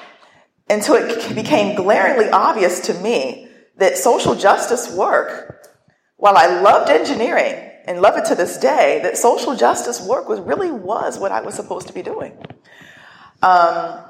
until 0.69 0.93
it 0.95 1.33
became 1.33 1.75
glaringly 1.75 2.29
obvious 2.29 2.81
to 2.81 2.93
me 2.93 3.47
that 3.77 3.97
social 3.97 4.35
justice 4.35 4.93
work 4.95 5.67
while 6.17 6.37
I 6.37 6.61
loved 6.61 6.91
engineering 6.91 7.71
and 7.85 7.99
love 7.99 8.15
it 8.15 8.25
to 8.25 8.35
this 8.35 8.57
day, 8.57 8.99
that 9.03 9.17
social 9.17 9.55
justice 9.55 10.05
work 10.07 10.29
was 10.29 10.39
really 10.39 10.71
was 10.71 11.17
what 11.17 11.31
I 11.31 11.41
was 11.41 11.55
supposed 11.55 11.87
to 11.87 11.93
be 11.93 12.03
doing. 12.03 12.37
Um, 13.41 14.05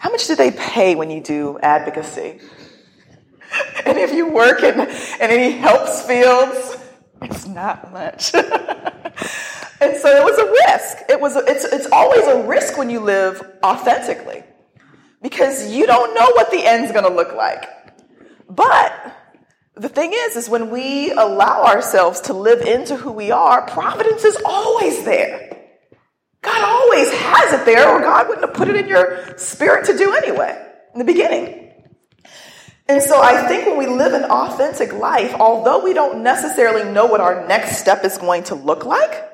how 0.00 0.10
much 0.10 0.26
do 0.28 0.34
they 0.34 0.50
pay 0.50 0.94
when 0.94 1.10
you 1.10 1.20
do 1.20 1.58
advocacy? 1.58 2.40
any 3.84 4.02
of 4.02 4.12
you 4.12 4.28
work 4.28 4.62
in, 4.62 4.80
in 4.80 4.88
any 5.20 5.52
helps 5.52 6.06
fields? 6.06 6.78
It's 7.20 7.46
not 7.46 7.92
much. 7.92 8.34
and 8.34 9.96
so 9.98 10.08
it 10.08 10.24
was 10.24 10.38
a 10.38 10.72
risk. 10.72 10.96
It 11.10 11.20
was, 11.20 11.36
it's, 11.36 11.64
it's 11.66 11.86
always 11.92 12.26
a 12.26 12.46
risk 12.46 12.78
when 12.78 12.88
you 12.88 13.00
live 13.00 13.42
authentically 13.62 14.42
because 15.20 15.70
you 15.70 15.86
don't 15.86 16.14
know 16.14 16.30
what 16.32 16.50
the 16.50 16.66
end's 16.66 16.92
going 16.92 17.04
to 17.04 17.12
look 17.12 17.34
like. 17.34 17.68
But 18.48 18.94
the 19.74 19.90
thing 19.90 20.12
is, 20.14 20.34
is 20.34 20.48
when 20.48 20.70
we 20.70 21.10
allow 21.10 21.64
ourselves 21.64 22.22
to 22.22 22.32
live 22.32 22.62
into 22.62 22.96
who 22.96 23.12
we 23.12 23.32
are, 23.32 23.66
providence 23.66 24.24
is 24.24 24.38
always 24.46 25.04
there. 25.04 25.59
God 26.42 26.62
always 26.62 27.12
has 27.12 27.60
it 27.60 27.64
there, 27.66 27.88
or 27.88 28.00
God 28.00 28.28
wouldn't 28.28 28.46
have 28.46 28.56
put 28.56 28.68
it 28.68 28.76
in 28.76 28.86
your 28.86 29.36
spirit 29.36 29.86
to 29.86 29.96
do 29.96 30.14
anyway 30.14 30.66
in 30.94 30.98
the 30.98 31.04
beginning. 31.04 31.72
And 32.88 33.02
so 33.02 33.22
I 33.22 33.46
think 33.46 33.66
when 33.66 33.78
we 33.78 33.86
live 33.86 34.14
an 34.14 34.24
authentic 34.24 34.92
life, 34.92 35.34
although 35.34 35.84
we 35.84 35.92
don't 35.92 36.24
necessarily 36.24 36.90
know 36.90 37.06
what 37.06 37.20
our 37.20 37.46
next 37.46 37.78
step 37.78 38.04
is 38.04 38.18
going 38.18 38.44
to 38.44 38.56
look 38.56 38.84
like 38.84 39.30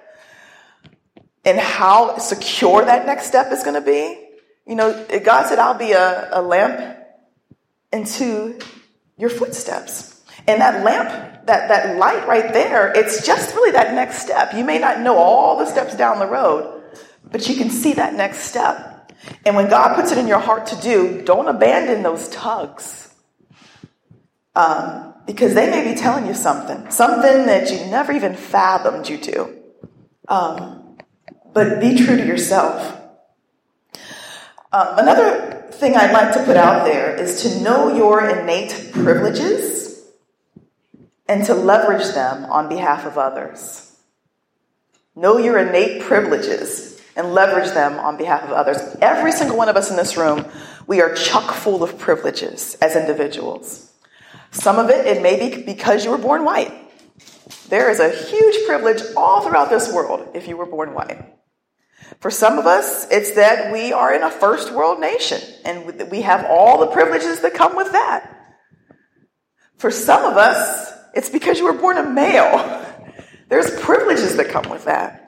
and 1.42 1.58
how 1.58 2.18
secure 2.18 2.84
that 2.84 3.06
next 3.06 3.28
step 3.28 3.50
is 3.52 3.62
going 3.62 3.74
to 3.74 3.80
be, 3.80 4.22
you 4.66 4.74
know, 4.74 5.06
God 5.24 5.46
said, 5.46 5.58
I'll 5.58 5.78
be 5.78 5.92
a, 5.92 6.28
a 6.32 6.42
lamp 6.42 6.98
into 7.92 8.58
your 9.16 9.30
footsteps. 9.30 10.22
And 10.46 10.60
that 10.60 10.84
lamp, 10.84 11.46
that, 11.46 11.68
that 11.68 11.96
light 11.96 12.28
right 12.28 12.52
there, 12.52 12.92
it's 12.94 13.24
just 13.24 13.54
really 13.54 13.70
that 13.72 13.94
next 13.94 14.18
step. 14.18 14.52
You 14.54 14.64
may 14.64 14.78
not 14.78 15.00
know 15.00 15.16
all 15.16 15.58
the 15.58 15.66
steps 15.66 15.96
down 15.96 16.18
the 16.18 16.26
road, 16.26 16.75
but 17.30 17.48
you 17.48 17.56
can 17.56 17.70
see 17.70 17.94
that 17.94 18.14
next 18.14 18.40
step. 18.40 19.12
And 19.44 19.56
when 19.56 19.68
God 19.68 19.94
puts 19.94 20.12
it 20.12 20.18
in 20.18 20.26
your 20.26 20.38
heart 20.38 20.66
to 20.68 20.76
do, 20.76 21.22
don't 21.22 21.48
abandon 21.48 22.02
those 22.02 22.28
tugs. 22.28 23.14
Um, 24.54 25.14
because 25.26 25.54
they 25.54 25.68
may 25.70 25.92
be 25.92 25.98
telling 25.98 26.26
you 26.26 26.34
something, 26.34 26.90
something 26.90 27.46
that 27.46 27.70
you 27.70 27.78
never 27.90 28.12
even 28.12 28.34
fathomed 28.34 29.08
you 29.08 29.18
to. 29.18 29.54
Um, 30.28 30.98
but 31.52 31.80
be 31.80 31.96
true 31.96 32.16
to 32.16 32.26
yourself. 32.26 33.00
Um, 34.72 34.98
another 34.98 35.68
thing 35.72 35.96
I'd 35.96 36.12
like 36.12 36.32
to 36.34 36.44
put 36.44 36.56
out 36.56 36.84
there 36.84 37.14
is 37.16 37.42
to 37.42 37.60
know 37.60 37.94
your 37.94 38.28
innate 38.28 38.90
privileges 38.92 40.04
and 41.28 41.44
to 41.46 41.54
leverage 41.54 42.14
them 42.14 42.44
on 42.44 42.68
behalf 42.68 43.04
of 43.04 43.18
others. 43.18 43.96
Know 45.14 45.38
your 45.38 45.58
innate 45.58 46.02
privileges 46.02 46.95
and 47.16 47.32
leverage 47.32 47.72
them 47.72 47.98
on 47.98 48.16
behalf 48.16 48.44
of 48.44 48.50
others. 48.50 48.78
Every 49.00 49.32
single 49.32 49.56
one 49.56 49.68
of 49.68 49.76
us 49.76 49.90
in 49.90 49.96
this 49.96 50.16
room, 50.16 50.44
we 50.86 51.00
are 51.00 51.14
chock 51.14 51.54
full 51.54 51.82
of 51.82 51.98
privileges 51.98 52.76
as 52.80 52.94
individuals. 52.94 53.90
Some 54.52 54.78
of 54.78 54.90
it, 54.90 55.06
it 55.06 55.22
may 55.22 55.38
be 55.38 55.62
because 55.62 56.04
you 56.04 56.10
were 56.10 56.18
born 56.18 56.44
white. 56.44 56.72
There 57.68 57.90
is 57.90 58.00
a 58.00 58.10
huge 58.10 58.66
privilege 58.66 59.02
all 59.16 59.40
throughout 59.40 59.70
this 59.70 59.92
world 59.92 60.28
if 60.34 60.46
you 60.46 60.56
were 60.56 60.66
born 60.66 60.94
white. 60.94 61.32
For 62.20 62.30
some 62.30 62.58
of 62.58 62.66
us, 62.66 63.10
it's 63.10 63.32
that 63.32 63.72
we 63.72 63.92
are 63.92 64.14
in 64.14 64.22
a 64.22 64.30
first 64.30 64.72
world 64.72 65.00
nation 65.00 65.40
and 65.64 66.10
we 66.10 66.22
have 66.22 66.46
all 66.48 66.78
the 66.80 66.86
privileges 66.88 67.40
that 67.40 67.54
come 67.54 67.76
with 67.76 67.92
that. 67.92 68.32
For 69.76 69.90
some 69.90 70.24
of 70.24 70.36
us, 70.36 70.92
it's 71.14 71.28
because 71.28 71.58
you 71.58 71.64
were 71.64 71.72
born 71.72 71.98
a 71.98 72.08
male. 72.08 72.84
There's 73.48 73.70
privileges 73.80 74.36
that 74.36 74.48
come 74.48 74.68
with 74.70 74.84
that. 74.84 75.25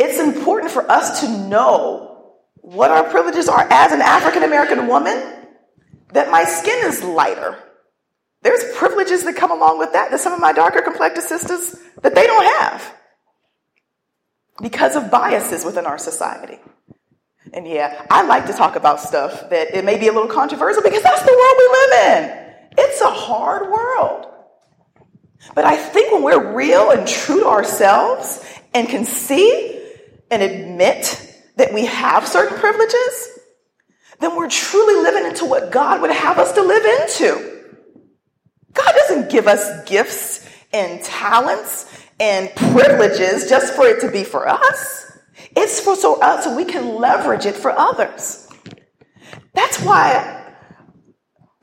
It's 0.00 0.18
important 0.18 0.72
for 0.72 0.90
us 0.90 1.20
to 1.20 1.28
know 1.28 2.32
what 2.62 2.90
our 2.90 3.04
privileges 3.04 3.50
are 3.50 3.66
as 3.70 3.92
an 3.92 4.00
African 4.00 4.42
American 4.42 4.86
woman, 4.86 5.22
that 6.14 6.30
my 6.30 6.44
skin 6.44 6.86
is 6.86 7.04
lighter. 7.04 7.58
There's 8.40 8.64
privileges 8.76 9.24
that 9.24 9.36
come 9.36 9.50
along 9.50 9.78
with 9.78 9.92
that 9.92 10.10
that 10.10 10.20
some 10.20 10.32
of 10.32 10.40
my 10.40 10.52
darker 10.52 10.80
complected 10.80 11.22
sisters 11.24 11.78
that 12.00 12.14
they 12.14 12.26
don't 12.26 12.46
have 12.60 12.94
because 14.62 14.96
of 14.96 15.10
biases 15.10 15.66
within 15.66 15.84
our 15.84 15.98
society. 15.98 16.58
And 17.52 17.68
yeah, 17.68 18.06
I 18.10 18.22
like 18.22 18.46
to 18.46 18.54
talk 18.54 18.76
about 18.76 19.00
stuff 19.00 19.50
that 19.50 19.74
it 19.74 19.84
may 19.84 19.98
be 19.98 20.08
a 20.08 20.12
little 20.12 20.30
controversial 20.30 20.82
because 20.82 21.02
that's 21.02 21.22
the 21.22 21.30
world 21.30 21.54
we 21.58 21.68
live 21.78 21.92
in. 22.06 22.84
It's 22.86 23.02
a 23.02 23.10
hard 23.10 23.70
world. 23.70 24.28
But 25.54 25.66
I 25.66 25.76
think 25.76 26.10
when 26.10 26.22
we're 26.22 26.54
real 26.54 26.90
and 26.90 27.06
true 27.06 27.40
to 27.40 27.48
ourselves 27.48 28.42
and 28.72 28.88
can 28.88 29.04
see 29.04 29.79
and 30.30 30.42
admit 30.42 31.26
that 31.56 31.72
we 31.72 31.86
have 31.86 32.26
certain 32.26 32.58
privileges, 32.58 33.38
then 34.20 34.36
we're 34.36 34.48
truly 34.48 35.02
living 35.02 35.26
into 35.26 35.44
what 35.44 35.72
God 35.72 36.00
would 36.02 36.10
have 36.10 36.38
us 36.38 36.52
to 36.52 36.62
live 36.62 36.84
into. 36.84 37.64
God 38.72 38.92
doesn't 38.92 39.30
give 39.30 39.46
us 39.46 39.88
gifts 39.88 40.48
and 40.72 41.02
talents 41.02 41.86
and 42.20 42.54
privileges 42.54 43.48
just 43.48 43.74
for 43.74 43.86
it 43.86 44.00
to 44.02 44.10
be 44.10 44.24
for 44.24 44.48
us. 44.48 45.18
It's 45.56 45.80
for 45.80 45.96
so, 45.96 46.20
uh, 46.20 46.40
so 46.40 46.54
we 46.54 46.64
can 46.64 46.96
leverage 46.96 47.46
it 47.46 47.56
for 47.56 47.72
others. 47.72 48.46
That's 49.54 49.80
why 49.82 50.40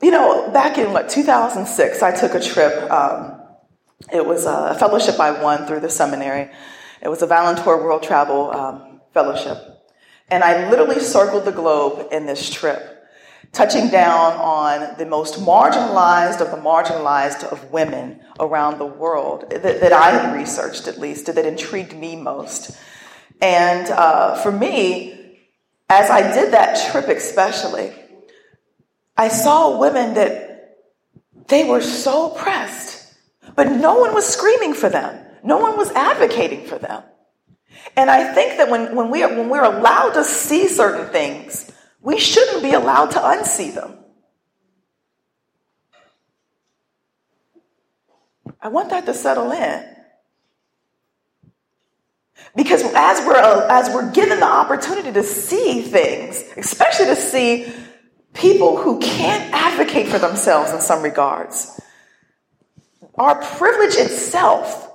you 0.00 0.10
know, 0.10 0.50
back 0.52 0.78
in 0.78 0.92
what 0.92 1.08
2006, 1.08 2.02
I 2.02 2.14
took 2.14 2.34
a 2.34 2.40
trip. 2.40 2.90
Um, 2.90 3.40
it 4.12 4.24
was 4.24 4.46
a 4.46 4.76
fellowship 4.78 5.18
I 5.18 5.42
won 5.42 5.66
through 5.66 5.80
the 5.80 5.90
seminary. 5.90 6.50
It 7.02 7.08
was 7.08 7.22
a 7.22 7.26
Valentour 7.26 7.82
World 7.82 8.02
Travel 8.02 8.50
um, 8.50 9.00
Fellowship, 9.14 9.58
and 10.30 10.42
I 10.44 10.68
literally 10.70 11.00
circled 11.00 11.44
the 11.44 11.52
globe 11.52 12.08
in 12.12 12.26
this 12.26 12.50
trip, 12.50 13.06
touching 13.52 13.88
down 13.88 14.34
on 14.34 14.96
the 14.98 15.06
most 15.06 15.40
marginalized 15.40 16.40
of 16.40 16.50
the 16.50 16.56
marginalized 16.56 17.44
of 17.44 17.70
women 17.70 18.20
around 18.38 18.78
the 18.78 18.86
world 18.86 19.48
that, 19.50 19.62
that 19.62 19.92
I 19.92 20.10
had 20.10 20.34
researched, 20.34 20.88
at 20.88 20.98
least, 20.98 21.26
that 21.26 21.46
intrigued 21.46 21.94
me 21.96 22.16
most. 22.16 22.76
And 23.40 23.88
uh, 23.90 24.36
for 24.36 24.52
me, 24.52 25.38
as 25.88 26.10
I 26.10 26.32
did 26.32 26.52
that 26.52 26.90
trip, 26.90 27.08
especially 27.08 27.92
I 29.16 29.28
saw 29.28 29.78
women 29.80 30.14
that 30.14 30.76
they 31.48 31.68
were 31.68 31.80
so 31.80 32.32
oppressed, 32.32 33.14
but 33.56 33.70
no 33.70 33.98
one 33.98 34.14
was 34.14 34.26
screaming 34.26 34.74
for 34.74 34.88
them. 34.88 35.24
No 35.42 35.58
one 35.58 35.76
was 35.76 35.90
advocating 35.92 36.66
for 36.66 36.78
them. 36.78 37.02
And 37.96 38.10
I 38.10 38.32
think 38.32 38.58
that 38.58 38.70
when, 38.70 38.94
when, 38.94 39.10
we 39.10 39.22
are, 39.22 39.28
when 39.28 39.48
we're 39.48 39.64
allowed 39.64 40.12
to 40.14 40.24
see 40.24 40.68
certain 40.68 41.10
things, 41.12 41.70
we 42.00 42.18
shouldn't 42.18 42.62
be 42.62 42.72
allowed 42.72 43.10
to 43.12 43.18
unsee 43.18 43.74
them. 43.74 43.96
I 48.60 48.68
want 48.68 48.90
that 48.90 49.06
to 49.06 49.14
settle 49.14 49.52
in. 49.52 49.84
Because 52.56 52.82
as 52.94 53.24
we're, 53.26 53.36
as 53.36 53.90
we're 53.90 54.10
given 54.12 54.40
the 54.40 54.46
opportunity 54.46 55.12
to 55.12 55.22
see 55.22 55.82
things, 55.82 56.42
especially 56.56 57.06
to 57.06 57.16
see 57.16 57.72
people 58.34 58.76
who 58.76 58.98
can't 59.00 59.52
advocate 59.52 60.08
for 60.08 60.18
themselves 60.18 60.72
in 60.72 60.80
some 60.80 61.02
regards. 61.02 61.80
Our 63.16 63.40
privilege 63.42 63.94
itself 63.96 64.87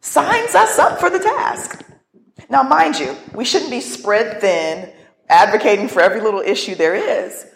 signs 0.00 0.54
us 0.54 0.78
up 0.78 0.98
for 1.00 1.10
the 1.10 1.18
task. 1.18 1.84
Now, 2.48 2.62
mind 2.62 2.98
you, 2.98 3.16
we 3.34 3.44
shouldn't 3.44 3.70
be 3.70 3.80
spread 3.80 4.40
thin, 4.40 4.92
advocating 5.28 5.88
for 5.88 6.00
every 6.00 6.20
little 6.20 6.40
issue 6.40 6.74
there 6.74 6.94
is. 6.94 7.46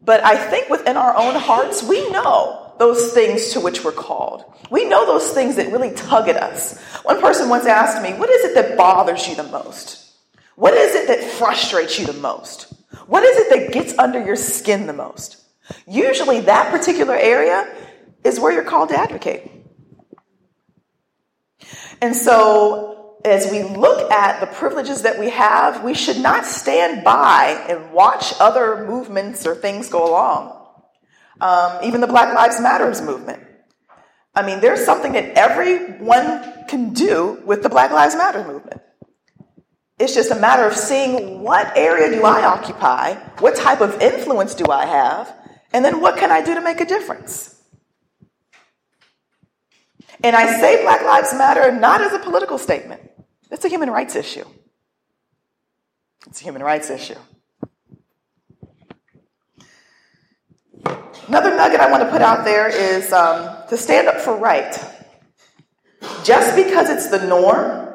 But 0.00 0.22
I 0.22 0.36
think 0.36 0.68
within 0.68 0.96
our 0.96 1.16
own 1.16 1.34
hearts, 1.34 1.82
we 1.82 2.10
know 2.10 2.74
those 2.78 3.12
things 3.12 3.50
to 3.50 3.60
which 3.60 3.84
we're 3.84 3.92
called. 3.92 4.44
We 4.70 4.86
know 4.86 5.06
those 5.06 5.30
things 5.30 5.56
that 5.56 5.72
really 5.72 5.94
tug 5.94 6.28
at 6.28 6.36
us. 6.36 6.78
One 7.04 7.20
person 7.20 7.48
once 7.48 7.66
asked 7.66 8.02
me, 8.02 8.12
What 8.18 8.28
is 8.28 8.44
it 8.44 8.54
that 8.54 8.76
bothers 8.76 9.26
you 9.26 9.34
the 9.34 9.44
most? 9.44 10.12
What 10.56 10.74
is 10.74 10.94
it 10.94 11.08
that 11.08 11.22
frustrates 11.22 11.98
you 11.98 12.06
the 12.06 12.12
most? 12.12 12.72
What 13.06 13.22
is 13.22 13.36
it 13.38 13.50
that 13.50 13.72
gets 13.72 13.98
under 13.98 14.24
your 14.24 14.36
skin 14.36 14.86
the 14.86 14.92
most? 14.92 15.42
Usually, 15.86 16.40
that 16.40 16.70
particular 16.70 17.14
area 17.14 17.72
is 18.22 18.38
where 18.38 18.52
you're 18.52 18.64
called 18.64 18.90
to 18.90 18.98
advocate. 18.98 19.50
And 22.04 22.14
so, 22.14 23.16
as 23.24 23.50
we 23.50 23.62
look 23.62 24.10
at 24.10 24.38
the 24.38 24.46
privileges 24.46 25.00
that 25.02 25.18
we 25.18 25.30
have, 25.30 25.82
we 25.82 25.94
should 25.94 26.18
not 26.18 26.44
stand 26.44 27.02
by 27.02 27.64
and 27.66 27.94
watch 27.94 28.34
other 28.38 28.84
movements 28.86 29.46
or 29.46 29.54
things 29.54 29.88
go 29.88 30.10
along. 30.10 30.54
Um, 31.40 31.78
even 31.82 32.02
the 32.02 32.06
Black 32.06 32.34
Lives 32.34 32.60
Matters 32.60 33.00
movement. 33.00 33.42
I 34.34 34.44
mean, 34.44 34.60
there's 34.60 34.84
something 34.84 35.12
that 35.12 35.38
everyone 35.38 36.66
can 36.68 36.92
do 36.92 37.40
with 37.46 37.62
the 37.62 37.70
Black 37.70 37.90
Lives 37.90 38.14
Matter 38.14 38.44
movement. 38.44 38.82
It's 39.98 40.12
just 40.12 40.30
a 40.30 40.36
matter 40.36 40.68
of 40.68 40.74
seeing 40.74 41.40
what 41.40 41.74
area 41.74 42.14
do 42.14 42.22
I 42.22 42.44
occupy, 42.44 43.14
what 43.38 43.56
type 43.56 43.80
of 43.80 44.02
influence 44.02 44.54
do 44.54 44.70
I 44.70 44.84
have, 44.84 45.34
and 45.72 45.82
then 45.82 46.02
what 46.02 46.18
can 46.18 46.30
I 46.30 46.42
do 46.42 46.54
to 46.54 46.60
make 46.60 46.82
a 46.82 46.84
difference? 46.84 47.53
And 50.22 50.36
I 50.36 50.60
say 50.60 50.82
Black 50.82 51.02
Lives 51.02 51.34
Matter 51.34 51.72
not 51.72 52.00
as 52.00 52.12
a 52.12 52.18
political 52.18 52.58
statement, 52.58 53.02
it's 53.50 53.64
a 53.64 53.68
human 53.68 53.90
rights 53.90 54.16
issue. 54.16 54.44
It's 56.26 56.40
a 56.40 56.44
human 56.44 56.62
rights 56.62 56.90
issue. 56.90 57.18
Another 61.28 61.56
nugget 61.56 61.80
I 61.80 61.90
want 61.90 62.02
to 62.02 62.10
put 62.10 62.22
out 62.22 62.44
there 62.44 62.68
is 62.68 63.12
um, 63.12 63.56
to 63.68 63.76
stand 63.76 64.08
up 64.08 64.20
for 64.20 64.36
right. 64.36 64.72
Just 66.22 66.56
because 66.56 66.90
it's 66.90 67.08
the 67.08 67.26
norm 67.26 67.88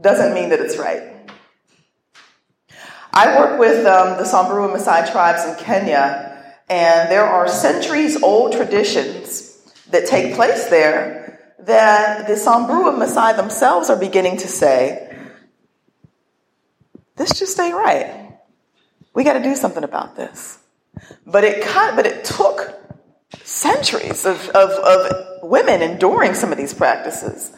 doesn't 0.00 0.34
mean 0.34 0.48
that 0.50 0.60
it's 0.60 0.76
right. 0.76 1.30
I 3.12 3.38
work 3.38 3.60
with 3.60 3.86
um, 3.86 4.16
the 4.18 4.24
Samburu 4.24 4.64
and 4.64 4.80
Maasai 4.80 5.10
tribes 5.12 5.44
in 5.44 5.64
Kenya, 5.64 6.56
and 6.68 7.10
there 7.10 7.24
are 7.24 7.46
centuries 7.46 8.20
old 8.22 8.52
traditions 8.52 9.51
that 9.92 10.06
take 10.06 10.34
place 10.34 10.68
there 10.68 11.54
that 11.60 12.26
the 12.26 12.36
Samburu 12.36 12.88
and 12.88 13.00
Maasai 13.00 13.36
themselves 13.36 13.88
are 13.88 13.96
beginning 13.96 14.38
to 14.38 14.48
say, 14.48 15.08
this 17.16 17.38
just 17.38 17.58
ain't 17.60 17.74
right. 17.74 18.32
We 19.14 19.22
got 19.22 19.34
to 19.34 19.42
do 19.42 19.54
something 19.54 19.84
about 19.84 20.16
this. 20.16 20.58
But 21.26 21.44
it, 21.44 21.62
cut, 21.62 21.94
but 21.94 22.06
it 22.06 22.24
took 22.24 22.78
centuries 23.44 24.24
of, 24.24 24.48
of, 24.50 24.70
of 24.70 25.42
women 25.42 25.82
enduring 25.82 26.34
some 26.34 26.50
of 26.52 26.58
these 26.58 26.74
practices 26.74 27.52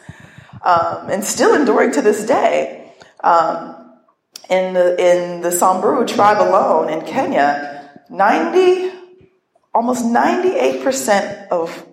um, 0.61 1.09
and 1.09 1.23
still 1.23 1.55
enduring 1.55 1.93
to 1.93 2.01
this 2.01 2.25
day. 2.25 2.93
Um, 3.23 3.81
in 4.49 4.75
the, 4.75 4.95
in 5.01 5.41
the 5.41 5.51
Samburu 5.51 6.05
tribe 6.05 6.39
alone 6.39 6.89
in 6.89 7.03
Kenya, 7.05 7.99
90, 8.11 8.91
almost 9.73 10.05
98% 10.05 11.47
of 11.47 11.87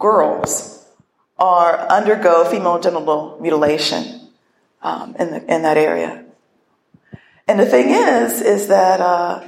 girls 0.00 0.84
are 1.38 1.78
undergo 1.88 2.44
female 2.44 2.80
genital 2.80 3.38
mutilation 3.40 4.28
um, 4.82 5.14
in, 5.18 5.30
the, 5.30 5.54
in 5.54 5.62
that 5.62 5.76
area. 5.76 6.24
And 7.46 7.58
the 7.58 7.66
thing 7.66 7.90
is, 7.90 8.40
is 8.40 8.68
that 8.68 9.00
uh, 9.00 9.44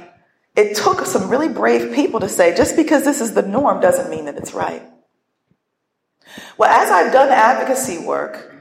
it 0.55 0.75
took 0.75 1.05
some 1.05 1.29
really 1.29 1.49
brave 1.49 1.93
people 1.93 2.19
to 2.19 2.29
say, 2.29 2.55
just 2.55 2.75
because 2.75 3.03
this 3.03 3.21
is 3.21 3.33
the 3.33 3.41
norm 3.41 3.81
doesn't 3.81 4.09
mean 4.09 4.25
that 4.25 4.37
it's 4.37 4.53
right. 4.53 4.83
Well, 6.57 6.69
as 6.69 6.89
I've 6.89 7.13
done 7.13 7.29
advocacy 7.29 7.99
work, 7.99 8.51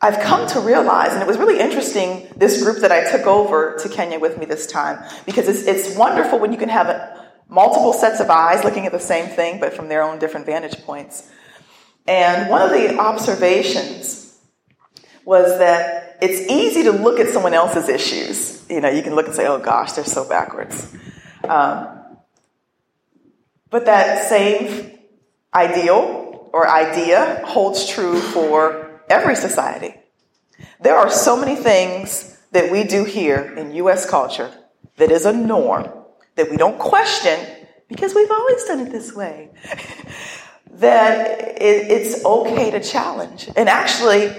I've 0.00 0.18
come 0.18 0.48
to 0.48 0.60
realize, 0.60 1.12
and 1.12 1.22
it 1.22 1.28
was 1.28 1.38
really 1.38 1.60
interesting, 1.60 2.26
this 2.36 2.62
group 2.62 2.78
that 2.78 2.90
I 2.90 3.10
took 3.10 3.26
over 3.26 3.78
to 3.82 3.88
Kenya 3.88 4.18
with 4.18 4.36
me 4.36 4.46
this 4.46 4.66
time, 4.66 4.98
because 5.26 5.46
it's, 5.46 5.62
it's 5.66 5.96
wonderful 5.96 6.40
when 6.40 6.52
you 6.52 6.58
can 6.58 6.68
have 6.68 6.88
a, 6.88 7.21
multiple 7.52 7.92
sets 7.92 8.18
of 8.18 8.30
eyes 8.30 8.64
looking 8.64 8.86
at 8.86 8.92
the 8.92 8.98
same 8.98 9.26
thing, 9.26 9.60
but 9.60 9.74
from 9.74 9.88
their 9.88 10.02
own 10.02 10.18
different 10.18 10.46
vantage 10.46 10.82
points. 10.84 11.30
And 12.08 12.48
one 12.48 12.62
of 12.62 12.70
the 12.70 12.98
observations 12.98 14.40
was 15.24 15.58
that 15.58 16.16
it's 16.22 16.50
easy 16.50 16.84
to 16.84 16.92
look 16.92 17.20
at 17.20 17.28
someone 17.28 17.52
else's 17.52 17.88
issues. 17.88 18.64
You 18.70 18.80
know, 18.80 18.88
you 18.88 19.02
can 19.02 19.14
look 19.14 19.26
and 19.26 19.34
say, 19.34 19.46
oh 19.46 19.58
gosh, 19.58 19.92
they're 19.92 20.04
so 20.04 20.26
backwards. 20.26 20.90
Um, 21.44 22.00
but 23.70 23.84
that 23.84 24.28
same 24.28 24.98
ideal 25.54 26.50
or 26.52 26.68
idea 26.68 27.42
holds 27.44 27.86
true 27.86 28.18
for 28.18 29.02
every 29.10 29.36
society. 29.36 29.94
There 30.80 30.96
are 30.96 31.10
so 31.10 31.36
many 31.36 31.56
things 31.56 32.38
that 32.52 32.72
we 32.72 32.84
do 32.84 33.04
here 33.04 33.54
in 33.56 33.74
U.S. 33.74 34.08
culture 34.08 34.50
that 34.96 35.10
is 35.10 35.26
a 35.26 35.32
norm 35.32 36.01
that 36.36 36.50
we 36.50 36.56
don't 36.56 36.78
question 36.78 37.38
because 37.88 38.14
we've 38.14 38.30
always 38.30 38.64
done 38.64 38.80
it 38.80 38.90
this 38.90 39.14
way. 39.14 39.50
that 40.74 41.60
it's 41.60 42.24
okay 42.24 42.70
to 42.70 42.80
challenge. 42.80 43.48
And 43.56 43.68
actually, 43.68 44.34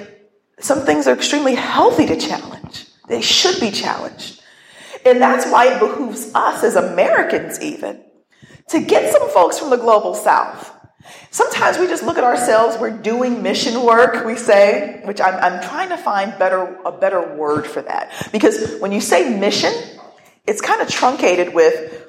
some 0.60 0.82
things 0.86 1.08
are 1.08 1.14
extremely 1.14 1.56
healthy 1.56 2.08
to 2.08 2.18
challenge. 2.18 2.86
They 3.08 3.22
should 3.22 3.60
be 3.60 3.72
challenged. 3.72 4.42
And 5.06 5.22
that's 5.22 5.46
why 5.52 5.74
it 5.74 5.80
behooves 5.80 6.32
us 6.34 6.64
as 6.64 6.76
Americans, 6.76 7.62
even, 7.62 8.02
to 8.70 8.80
get 8.80 9.14
some 9.14 9.30
folks 9.30 9.60
from 9.60 9.70
the 9.70 9.78
global 9.78 10.16
south. 10.16 10.72
Sometimes 11.32 11.78
we 11.78 11.88
just 11.88 12.04
look 12.04 12.18
at 12.18 12.24
ourselves, 12.24 12.78
we're 12.78 12.98
doing 12.98 13.44
mission 13.44 13.84
work, 13.84 14.26
we 14.26 14.38
say, 14.38 15.02
which 15.04 15.20
I'm, 15.20 15.36
I'm 15.36 15.62
trying 15.62 15.90
to 15.90 15.98
find 15.98 16.38
better, 16.40 16.80
a 16.86 16.92
better 16.92 17.36
word 17.36 17.68
for 17.68 17.82
that. 17.82 18.12
Because 18.32 18.80
when 18.80 18.94
you 18.94 19.02
say 19.02 19.38
mission, 19.38 19.74
it's 20.46 20.62
kind 20.62 20.82
of 20.82 20.90
truncated 20.90 21.54
with, 21.54 22.06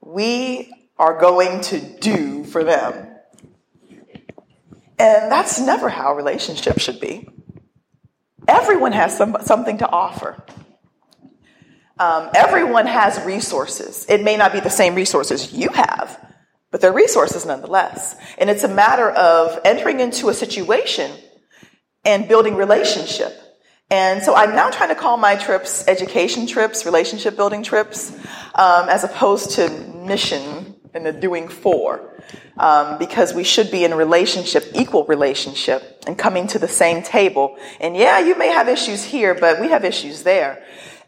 we 0.00 0.72
are 0.98 1.18
going 1.18 1.60
to 1.62 1.80
do 1.80 2.44
for 2.44 2.64
them. 2.64 3.08
And 4.98 5.30
that's 5.30 5.60
never 5.60 5.88
how 5.88 6.14
relationships 6.14 6.82
should 6.82 7.00
be. 7.00 7.28
Everyone 8.48 8.92
has 8.92 9.16
some, 9.16 9.36
something 9.42 9.78
to 9.78 9.88
offer. 9.88 10.42
Um, 11.98 12.30
everyone 12.34 12.86
has 12.86 13.22
resources. 13.24 14.06
It 14.08 14.22
may 14.22 14.36
not 14.36 14.52
be 14.52 14.60
the 14.60 14.70
same 14.70 14.94
resources 14.94 15.52
you 15.52 15.70
have, 15.70 16.18
but 16.70 16.80
they're 16.80 16.92
resources 16.92 17.46
nonetheless. 17.46 18.16
And 18.38 18.50
it's 18.50 18.64
a 18.64 18.68
matter 18.68 19.10
of 19.10 19.58
entering 19.64 20.00
into 20.00 20.28
a 20.28 20.34
situation 20.34 21.10
and 22.04 22.28
building 22.28 22.54
relationship. 22.54 23.32
And 23.90 24.22
so 24.22 24.34
I'm 24.34 24.56
now 24.56 24.70
trying 24.70 24.88
to 24.88 24.96
call 24.96 25.16
my 25.16 25.36
trips 25.36 25.86
education 25.86 26.46
trips, 26.46 26.84
relationship 26.84 27.36
building 27.36 27.62
trips, 27.62 28.12
um, 28.54 28.88
as 28.88 29.04
opposed 29.04 29.52
to 29.52 29.70
mission 29.70 30.74
and 30.92 31.06
the 31.06 31.12
doing 31.12 31.48
for. 31.48 32.12
Um, 32.58 32.98
because 32.98 33.34
we 33.34 33.44
should 33.44 33.70
be 33.70 33.84
in 33.84 33.94
relationship, 33.94 34.64
equal 34.74 35.04
relationship, 35.04 36.02
and 36.06 36.18
coming 36.18 36.46
to 36.48 36.58
the 36.58 36.66
same 36.66 37.02
table. 37.02 37.56
And 37.80 37.94
yeah, 37.94 38.18
you 38.18 38.36
may 38.36 38.48
have 38.48 38.66
issues 38.66 39.04
here, 39.04 39.34
but 39.34 39.60
we 39.60 39.68
have 39.68 39.84
issues 39.84 40.22
there. 40.22 40.64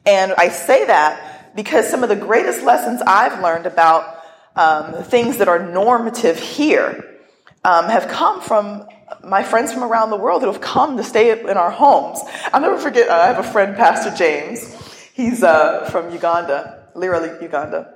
And 0.07 0.35
I 0.37 0.51
say 0.51 0.85
that 0.87 1.57
because 1.57 1.88
some 1.88 2.03
of 2.03 2.11
the 2.11 2.17
greatest 2.17 2.62
lessons 2.62 3.03
I've 3.05 3.43
learned 3.43 3.67
about 3.67 4.23
um, 4.55 5.03
things 5.05 5.38
that 5.38 5.49
are 5.49 5.59
normative 5.59 6.38
here 6.38 7.19
um, 7.64 7.87
have 7.87 8.09
come 8.09 8.41
from 8.41 8.87
my 9.25 9.42
friends 9.42 9.73
from 9.73 9.83
around 9.83 10.11
the 10.11 10.16
world 10.16 10.42
who 10.42 10.51
have 10.51 10.61
come 10.61 10.97
to 10.97 11.05
stay 11.05 11.31
in 11.31 11.57
our 11.57 11.71
homes. 11.71 12.21
I'll 12.53 12.61
never 12.61 12.79
forget, 12.79 13.09
uh, 13.09 13.14
I 13.14 13.27
have 13.27 13.38
a 13.38 13.49
friend, 13.49 13.77
Pastor 13.77 14.14
James. 14.16 14.75
He's 15.12 15.42
uh, 15.42 15.88
from 15.90 16.12
Uganda, 16.12 16.88
literally 16.94 17.31
Uganda. 17.42 17.94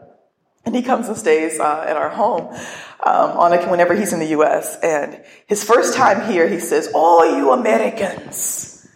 And 0.65 0.75
he 0.75 0.83
comes 0.83 1.09
and 1.09 1.17
stays 1.17 1.59
uh, 1.59 1.85
at 1.89 1.97
our 1.97 2.09
home 2.09 2.55
um, 3.01 3.31
on 3.37 3.53
a, 3.53 3.69
whenever 3.69 3.95
he's 3.95 4.13
in 4.13 4.21
the 4.21 4.27
U.S. 4.27 4.79
And 4.81 5.23
his 5.47 5.65
first 5.65 5.97
time 5.97 6.31
here, 6.31 6.47
he 6.47 6.61
says, 6.61 6.93
"All 6.95 7.37
you 7.37 7.51
Americans, 7.51 8.89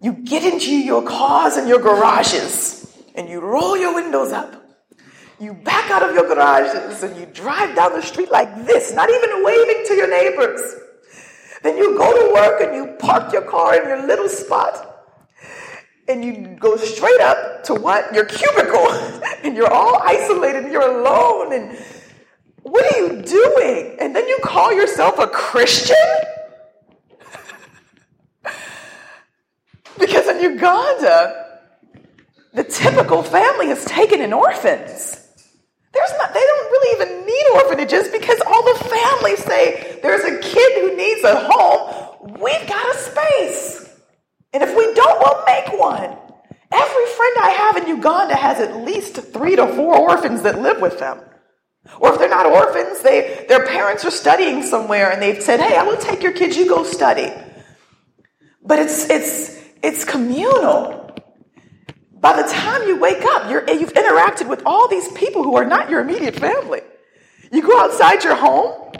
you 0.00 0.12
get 0.12 0.44
into 0.44 0.70
your 0.70 1.02
cars 1.02 1.56
and 1.56 1.68
your 1.68 1.80
garages 1.80 2.80
and 3.14 3.28
you 3.28 3.40
roll 3.40 3.76
your 3.76 3.94
windows 3.94 4.32
up. 4.32 4.54
You 5.38 5.54
back 5.54 5.90
out 5.90 6.02
of 6.02 6.14
your 6.14 6.26
garages 6.26 7.02
and 7.02 7.18
you 7.18 7.26
drive 7.26 7.74
down 7.74 7.92
the 7.92 8.02
street 8.02 8.30
like 8.30 8.66
this, 8.66 8.92
not 8.92 9.10
even 9.10 9.44
waving 9.44 9.84
to 9.88 9.94
your 9.94 10.08
neighbors. 10.08 10.60
Then 11.62 11.76
you 11.76 11.96
go 11.96 12.28
to 12.28 12.34
work 12.34 12.60
and 12.60 12.74
you 12.74 12.96
park 12.98 13.32
your 13.32 13.42
car 13.42 13.80
in 13.80 13.88
your 13.88 14.06
little 14.06 14.28
spot 14.28 14.90
and 16.10 16.24
you 16.24 16.56
go 16.58 16.76
straight 16.76 17.20
up 17.20 17.62
to 17.64 17.74
what? 17.74 18.12
Your 18.12 18.24
cubicle. 18.24 18.90
and 19.44 19.56
you're 19.56 19.72
all 19.72 20.00
isolated 20.02 20.64
and 20.64 20.72
you're 20.72 20.82
alone. 20.82 21.52
And 21.52 21.78
what 22.62 22.92
are 22.92 22.98
you 22.98 23.22
doing? 23.22 23.96
And 24.00 24.14
then 24.14 24.26
you 24.26 24.38
call 24.42 24.72
yourself 24.72 25.18
a 25.18 25.26
Christian? 25.26 25.96
Because 29.98 30.28
in 30.28 30.40
Uganda, 30.40 31.58
the 32.54 32.64
typical 32.64 33.22
family 33.22 33.66
has 33.66 33.84
taken 33.84 34.22
in 34.22 34.32
orphans. 34.32 35.28
There's 35.92 36.12
not, 36.16 36.32
they 36.32 36.40
don't 36.40 36.70
really 36.70 37.02
even 37.02 37.26
need 37.26 37.46
orphanages 37.52 38.08
because 38.08 38.40
all 38.60 38.74
the 38.74 38.84
families 38.84 39.42
say 39.44 39.98
there's 40.02 40.24
a 40.24 40.38
kid 40.38 40.80
who 40.80 40.96
needs 40.96 41.24
a 41.24 41.48
home. 41.48 42.38
We've 42.40 42.68
got 42.68 42.94
a 42.94 42.98
space. 42.98 43.98
And 44.52 44.62
if 44.62 44.76
we 44.76 44.92
don't, 44.94 45.18
we'll 45.20 45.44
make 45.46 45.80
one. 45.80 46.16
Every 46.72 47.06
friend 47.06 47.36
I 47.40 47.50
have 47.50 47.76
in 47.78 47.88
Uganda 47.88 48.36
has 48.36 48.60
at 48.60 48.84
least 48.84 49.16
three 49.16 49.56
to 49.56 49.66
four 49.66 49.96
orphans 49.96 50.42
that 50.42 50.60
live 50.60 50.80
with 50.80 50.98
them. 50.98 51.20
Or 51.98 52.12
if 52.12 52.18
they're 52.18 52.28
not 52.28 52.46
orphans, 52.46 53.00
they, 53.00 53.46
their 53.48 53.66
parents 53.66 54.04
are 54.04 54.10
studying 54.10 54.62
somewhere 54.62 55.10
and 55.10 55.20
they've 55.20 55.42
said, 55.42 55.60
hey, 55.60 55.76
I 55.76 55.82
will 55.82 55.96
take 55.96 56.22
your 56.22 56.32
kids, 56.32 56.56
you 56.56 56.68
go 56.68 56.84
study. 56.84 57.32
But 58.62 58.78
it's, 58.78 59.08
it's, 59.08 59.58
it's 59.82 60.04
communal. 60.04 61.16
By 62.12 62.40
the 62.40 62.46
time 62.48 62.86
you 62.86 63.00
wake 63.00 63.24
up, 63.24 63.50
you 63.50 63.60
have 63.60 63.94
interacted 63.94 64.48
with 64.48 64.62
all 64.66 64.88
these 64.88 65.10
people 65.12 65.42
who 65.42 65.56
are 65.56 65.64
not 65.64 65.88
your 65.88 66.00
immediate 66.00 66.36
family. 66.36 66.82
You 67.50 67.62
go 67.62 67.80
outside 67.80 68.22
your 68.22 68.36
home, 68.36 68.92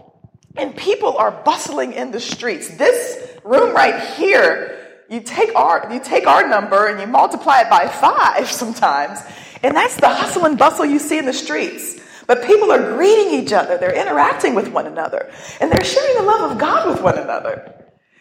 and 0.56 0.76
people 0.76 1.16
are 1.16 1.30
bustling 1.30 1.92
in 1.92 2.10
the 2.10 2.20
streets. 2.20 2.76
This 2.76 3.30
room 3.44 3.74
right 3.74 4.00
here, 4.14 5.04
you 5.08 5.20
take 5.20 5.54
our 5.54 5.92
you 5.92 6.00
take 6.00 6.26
our 6.26 6.48
number 6.48 6.86
and 6.86 7.00
you 7.00 7.06
multiply 7.06 7.60
it 7.60 7.70
by 7.70 7.86
five 7.86 8.50
sometimes, 8.50 9.20
and 9.62 9.76
that's 9.76 9.96
the 9.96 10.08
hustle 10.08 10.44
and 10.46 10.58
bustle 10.58 10.84
you 10.84 10.98
see 10.98 11.18
in 11.18 11.26
the 11.26 11.32
streets. 11.32 12.00
But 12.26 12.44
people 12.44 12.70
are 12.70 12.94
greeting 12.94 13.40
each 13.40 13.52
other, 13.52 13.78
they're 13.78 13.94
interacting 13.94 14.54
with 14.54 14.68
one 14.68 14.86
another, 14.86 15.30
and 15.60 15.70
they're 15.70 15.84
sharing 15.84 16.16
the 16.16 16.22
love 16.22 16.52
of 16.52 16.58
God 16.58 16.88
with 16.88 17.02
one 17.02 17.18
another. 17.18 17.74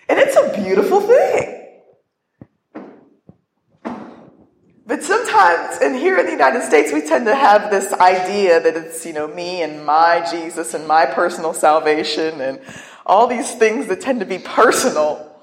And 0.07 0.17
it's 0.17 0.35
a 0.35 0.63
beautiful 0.63 1.01
thing. 1.01 1.58
But 4.89 5.03
sometimes, 5.03 5.77
and 5.83 5.95
here 5.95 6.17
in 6.17 6.25
the 6.25 6.31
United 6.31 6.63
States, 6.63 6.91
we 6.91 7.01
tend 7.01 7.27
to 7.27 7.35
have 7.35 7.69
this 7.69 7.93
idea 7.93 8.59
that 8.59 8.75
it's, 8.75 9.05
you 9.05 9.13
know, 9.13 9.27
me 9.27 9.61
and 9.61 9.85
my 9.85 10.27
Jesus 10.31 10.73
and 10.73 10.87
my 10.87 11.05
personal 11.05 11.53
salvation 11.53 12.41
and 12.41 12.59
all 13.05 13.27
these 13.27 13.53
things 13.53 13.85
that 13.85 14.01
tend 14.01 14.21
to 14.21 14.25
be 14.25 14.39
personal. 14.39 15.39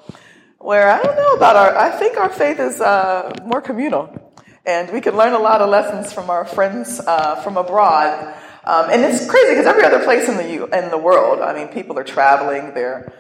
Where 0.59 0.91
I 0.91 1.01
don't 1.01 1.15
know 1.15 1.35
about 1.35 1.55
our, 1.55 1.77
I 1.77 1.91
think 1.91 2.17
our 2.17 2.29
faith 2.29 2.59
is 2.59 2.81
uh, 2.81 3.33
more 3.45 3.61
communal. 3.61 4.35
And 4.67 4.93
we 4.93 5.01
can 5.01 5.17
learn 5.17 5.33
a 5.33 5.39
lot 5.39 5.61
of 5.63 5.71
lessons 5.71 6.13
from 6.13 6.29
our 6.29 6.45
friends 6.45 6.99
uh, 6.99 7.37
from 7.37 7.57
abroad. 7.57 8.35
Um, 8.65 8.91
and 8.91 9.03
it's 9.03 9.31
crazy 9.31 9.51
because 9.51 9.67
every 9.67 9.85
other 9.85 10.03
place 10.03 10.29
in 10.29 10.39
the, 10.39 10.77
in 10.77 10.91
the 10.91 10.99
world, 10.99 11.41
I 11.41 11.55
mean, 11.55 11.69
people 11.69 11.97
are 12.01 12.05
traveling, 12.05 12.75
they're, 12.75 13.13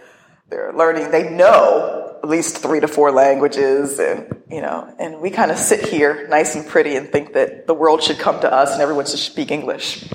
they're 0.49 0.73
learning, 0.73 1.11
they 1.11 1.29
know 1.31 2.19
at 2.23 2.29
least 2.29 2.59
three 2.59 2.81
to 2.81 2.89
four 2.89 3.11
languages 3.11 3.99
and, 3.99 4.43
you 4.51 4.61
know, 4.61 4.93
and 4.99 5.21
we 5.21 5.31
kind 5.31 5.51
of 5.51 5.59
sit 5.59 5.87
here 5.87 6.27
nice 6.29 6.55
and 6.55 6.67
pretty 6.67 6.97
and 6.97 7.09
think 7.11 7.35
that 7.35 7.67
the 7.67 7.75
world 7.75 8.03
should 8.03 8.19
come 8.19 8.41
to 8.41 8.53
us 8.53 8.73
and 8.73 8.81
everyone 8.81 9.07
should 9.07 9.19
speak 9.19 9.51
English. 9.51 10.09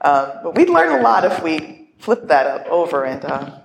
Um, 0.00 0.30
but 0.42 0.54
we'd 0.54 0.70
learn 0.70 0.98
a 0.98 1.02
lot 1.02 1.24
if 1.24 1.42
we 1.42 1.90
flipped 1.98 2.28
that 2.28 2.46
up 2.46 2.66
over 2.66 3.04
and 3.04 3.24
uh, 3.24 3.58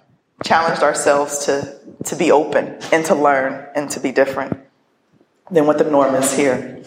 challenged 0.43 0.81
ourselves 0.81 1.45
to, 1.45 1.79
to 2.05 2.15
be 2.15 2.31
open 2.31 2.77
and 2.91 3.05
to 3.05 3.15
learn 3.15 3.67
and 3.75 3.89
to 3.91 3.99
be 3.99 4.11
different 4.11 4.59
than 5.51 5.67
what 5.67 5.77
the 5.77 5.83
norm 5.83 6.15
is 6.15 6.35
here. 6.35 6.81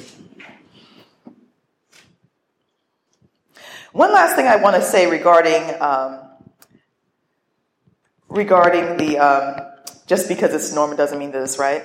One 3.93 4.13
last 4.13 4.37
thing 4.37 4.47
I 4.47 4.57
want 4.57 4.77
to 4.77 4.83
say 4.83 5.11
regarding 5.11 5.81
um, 5.81 6.26
regarding 8.37 8.97
the 8.99 9.19
um, 9.19 9.67
just 10.07 10.29
because 10.29 10.55
it's 10.55 10.73
normal 10.73 10.97
doesn't 10.97 11.19
mean 11.19 11.33
that 11.33 11.43
it's 11.43 11.59
right. 11.59 11.83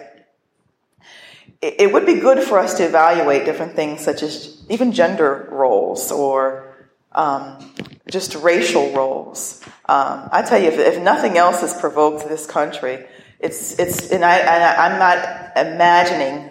It, 1.61 1.75
it 1.79 1.93
would 1.93 2.05
be 2.05 2.19
good 2.19 2.43
for 2.43 2.59
us 2.59 2.75
to 2.75 2.83
evaluate 2.83 3.45
different 3.45 3.75
things 3.75 4.01
such 4.01 4.21
as 4.21 4.63
even 4.69 4.91
gender 4.91 5.47
roles 5.51 6.11
or 6.11 6.71
um, 7.13 7.73
just 8.09 8.35
racial 8.35 8.91
roles. 8.93 9.61
Um, 9.85 10.29
I 10.31 10.43
tell 10.43 10.59
you, 10.59 10.67
if, 10.67 10.79
if, 10.79 11.01
nothing 11.01 11.37
else 11.37 11.61
has 11.61 11.73
provoked 11.79 12.27
this 12.29 12.45
country, 12.45 13.05
it's 13.39 13.77
it's 13.79 14.11
and 14.11 14.23
I, 14.23 14.39
I 14.39 14.85
I'm 14.85 14.99
not 14.99 15.57
imagining 15.57 16.50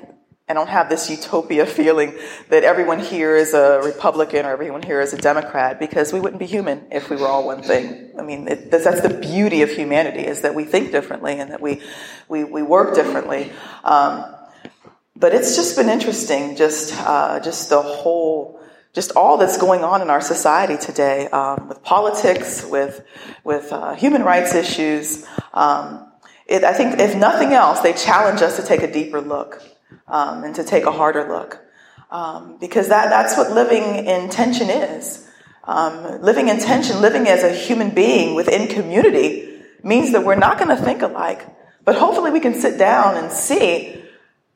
I 0.50 0.52
don't 0.52 0.68
have 0.68 0.88
this 0.88 1.08
utopia 1.08 1.64
feeling 1.64 2.12
that 2.48 2.64
everyone 2.64 2.98
here 2.98 3.36
is 3.36 3.54
a 3.54 3.80
Republican 3.84 4.46
or 4.46 4.50
everyone 4.50 4.82
here 4.82 5.00
is 5.00 5.12
a 5.12 5.16
Democrat 5.16 5.78
because 5.78 6.12
we 6.12 6.18
wouldn't 6.18 6.40
be 6.40 6.46
human 6.46 6.88
if 6.90 7.08
we 7.08 7.14
were 7.14 7.28
all 7.28 7.46
one 7.46 7.62
thing. 7.62 8.10
I 8.18 8.22
mean, 8.22 8.48
it, 8.48 8.68
that's 8.68 9.00
the 9.00 9.16
beauty 9.20 9.62
of 9.62 9.70
humanity 9.70 10.26
is 10.26 10.40
that 10.40 10.56
we 10.56 10.64
think 10.64 10.90
differently 10.90 11.38
and 11.38 11.52
that 11.52 11.60
we, 11.60 11.80
we, 12.28 12.42
we 12.42 12.62
work 12.62 12.96
differently. 12.96 13.52
Um, 13.84 14.24
but 15.14 15.32
it's 15.32 15.54
just 15.54 15.76
been 15.76 15.88
interesting, 15.88 16.56
just, 16.56 16.94
uh, 16.98 17.38
just 17.38 17.68
the 17.68 17.80
whole, 17.80 18.60
just 18.92 19.12
all 19.12 19.36
that's 19.36 19.56
going 19.56 19.84
on 19.84 20.02
in 20.02 20.10
our 20.10 20.20
society 20.20 20.76
today 20.84 21.28
um, 21.28 21.68
with 21.68 21.80
politics, 21.84 22.66
with, 22.66 23.04
with 23.44 23.72
uh, 23.72 23.94
human 23.94 24.24
rights 24.24 24.56
issues. 24.56 25.24
Um, 25.54 26.10
it, 26.46 26.64
I 26.64 26.72
think, 26.72 26.98
if 26.98 27.16
nothing 27.16 27.52
else, 27.52 27.78
they 27.82 27.92
challenge 27.92 28.42
us 28.42 28.56
to 28.56 28.66
take 28.66 28.82
a 28.82 28.90
deeper 28.90 29.20
look 29.20 29.62
um, 30.10 30.44
and 30.44 30.54
to 30.56 30.64
take 30.64 30.84
a 30.84 30.92
harder 30.92 31.28
look. 31.28 31.60
Um, 32.10 32.58
because 32.58 32.88
that, 32.88 33.08
that's 33.08 33.36
what 33.36 33.52
living 33.52 34.06
in 34.06 34.28
tension 34.30 34.68
is. 34.68 35.26
Um, 35.64 36.20
living 36.22 36.48
in 36.48 36.58
tension, 36.58 37.00
living 37.00 37.28
as 37.28 37.44
a 37.44 37.52
human 37.52 37.90
being 37.90 38.34
within 38.34 38.68
community, 38.68 39.62
means 39.84 40.12
that 40.12 40.24
we're 40.24 40.34
not 40.34 40.58
going 40.58 40.76
to 40.76 40.82
think 40.82 41.02
alike, 41.02 41.46
but 41.84 41.94
hopefully 41.94 42.30
we 42.30 42.40
can 42.40 42.54
sit 42.54 42.78
down 42.78 43.16
and 43.16 43.30
see 43.30 44.02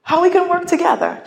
how 0.03 0.23
we 0.23 0.31
can 0.31 0.49
work 0.49 0.67
together. 0.67 1.23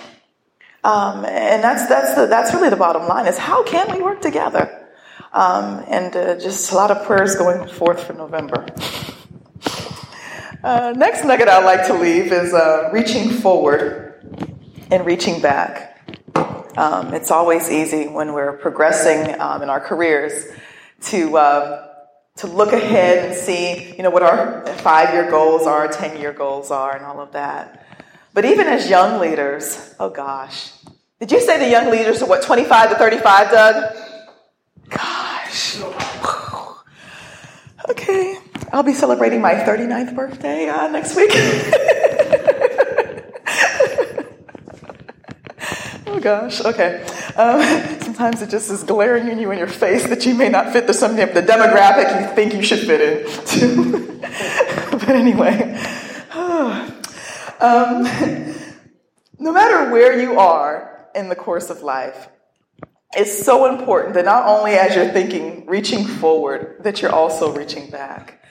Um, 0.84 1.26
and 1.26 1.64
that's, 1.64 1.88
that's, 1.88 2.16
the, 2.16 2.28
that's 2.28 2.54
really 2.54 2.70
the 2.70 2.76
bottom 2.76 3.08
line 3.08 3.28
is 3.28 3.38
how 3.38 3.64
can 3.64 3.96
we 3.96 4.02
work 4.02 4.22
together? 4.22 4.88
Um, 5.34 5.84
and 5.88 6.16
uh, 6.16 6.40
just 6.40 6.72
a 6.72 6.76
lot 6.76 6.92
of 6.92 7.06
prayers 7.06 7.36
going 7.36 7.68
forth 7.68 8.04
for 8.04 8.14
November. 8.14 8.66
Uh, 10.64 10.94
next 10.96 11.24
nugget 11.24 11.48
I'd 11.48 11.66
like 11.66 11.88
to 11.88 11.94
leave 11.94 12.32
is 12.32 12.54
uh, 12.54 12.90
reaching 12.92 13.30
forward 13.30 14.07
and 14.92 15.06
reaching 15.06 15.42
back. 15.42 15.94
Um, 16.78 17.14
it's 17.14 17.32
always 17.32 17.70
easy 17.70 18.08
when 18.08 18.34
we're 18.34 18.54
progressing 18.54 19.40
um, 19.40 19.64
in 19.64 19.70
our 19.70 19.80
careers 19.80 20.46
to 21.02 21.38
uh, 21.38 21.88
to 22.38 22.48
look 22.48 22.72
ahead 22.72 23.26
and 23.26 23.36
see, 23.36 23.96
you 23.96 24.04
know, 24.04 24.12
what 24.12 24.22
our 24.22 24.66
five-year 24.78 25.32
goals 25.32 25.66
are, 25.66 25.88
ten-year 25.88 26.34
goals 26.34 26.70
are, 26.70 26.96
and 26.96 27.04
all 27.04 27.20
of 27.20 27.32
that. 27.32 27.86
But 28.34 28.46
even 28.46 28.68
as 28.68 28.90
young 28.90 29.20
leaders, 29.20 29.96
oh 30.00 30.12
gosh, 30.12 30.72
did 31.20 31.32
you 31.32 31.42
say 31.42 31.58
the 31.58 31.70
young 31.70 31.90
leaders 31.90 32.22
are 32.22 32.28
what, 32.28 32.44
25 32.44 32.92
to 32.92 32.96
35, 32.96 33.52
Doug? 33.52 33.96
Gosh. 34.90 35.82
Okay, 37.90 38.38
I'll 38.72 38.84
be 38.84 38.94
celebrating 38.94 39.42
my 39.42 39.56
39th 39.56 40.16
birthday 40.16 40.70
uh, 40.70 40.88
next 40.90 41.16
week. 41.16 41.32
Oh 46.18 46.20
gosh, 46.20 46.62
okay. 46.62 47.04
Um, 47.36 47.62
sometimes 48.02 48.42
it 48.42 48.50
just 48.50 48.72
is 48.72 48.84
glaring 48.84 49.28
in 49.28 49.38
you 49.38 49.52
in 49.52 49.60
your 49.60 49.68
face 49.68 50.08
that 50.08 50.26
you 50.26 50.34
may 50.34 50.50
not 50.50 50.74
fit 50.74 50.88
the, 50.88 50.94
some, 50.94 51.16
the 51.16 51.28
demographic 51.28 52.22
you 52.22 52.36
think 52.36 52.56
you 52.56 52.64
should 52.64 52.80
fit 52.80 53.02
in. 53.02 54.20
but 54.20 55.10
anyway, 55.10 55.76
um, 57.60 58.02
no 59.38 59.52
matter 59.52 59.92
where 59.92 60.20
you 60.20 60.40
are 60.40 61.08
in 61.14 61.30
the 61.30 61.36
course 61.36 61.70
of 61.70 61.84
life, 61.84 62.30
it's 63.16 63.46
so 63.46 63.72
important 63.72 64.16
that 64.16 64.26
not 64.26 64.48
only 64.48 64.72
as 64.72 64.96
you're 64.96 65.10
thinking, 65.10 65.68
reaching 65.68 66.04
forward, 66.04 66.78
that 66.80 67.00
you're 67.00 67.14
also 67.14 67.54
reaching 67.54 67.92
back. 67.92 68.44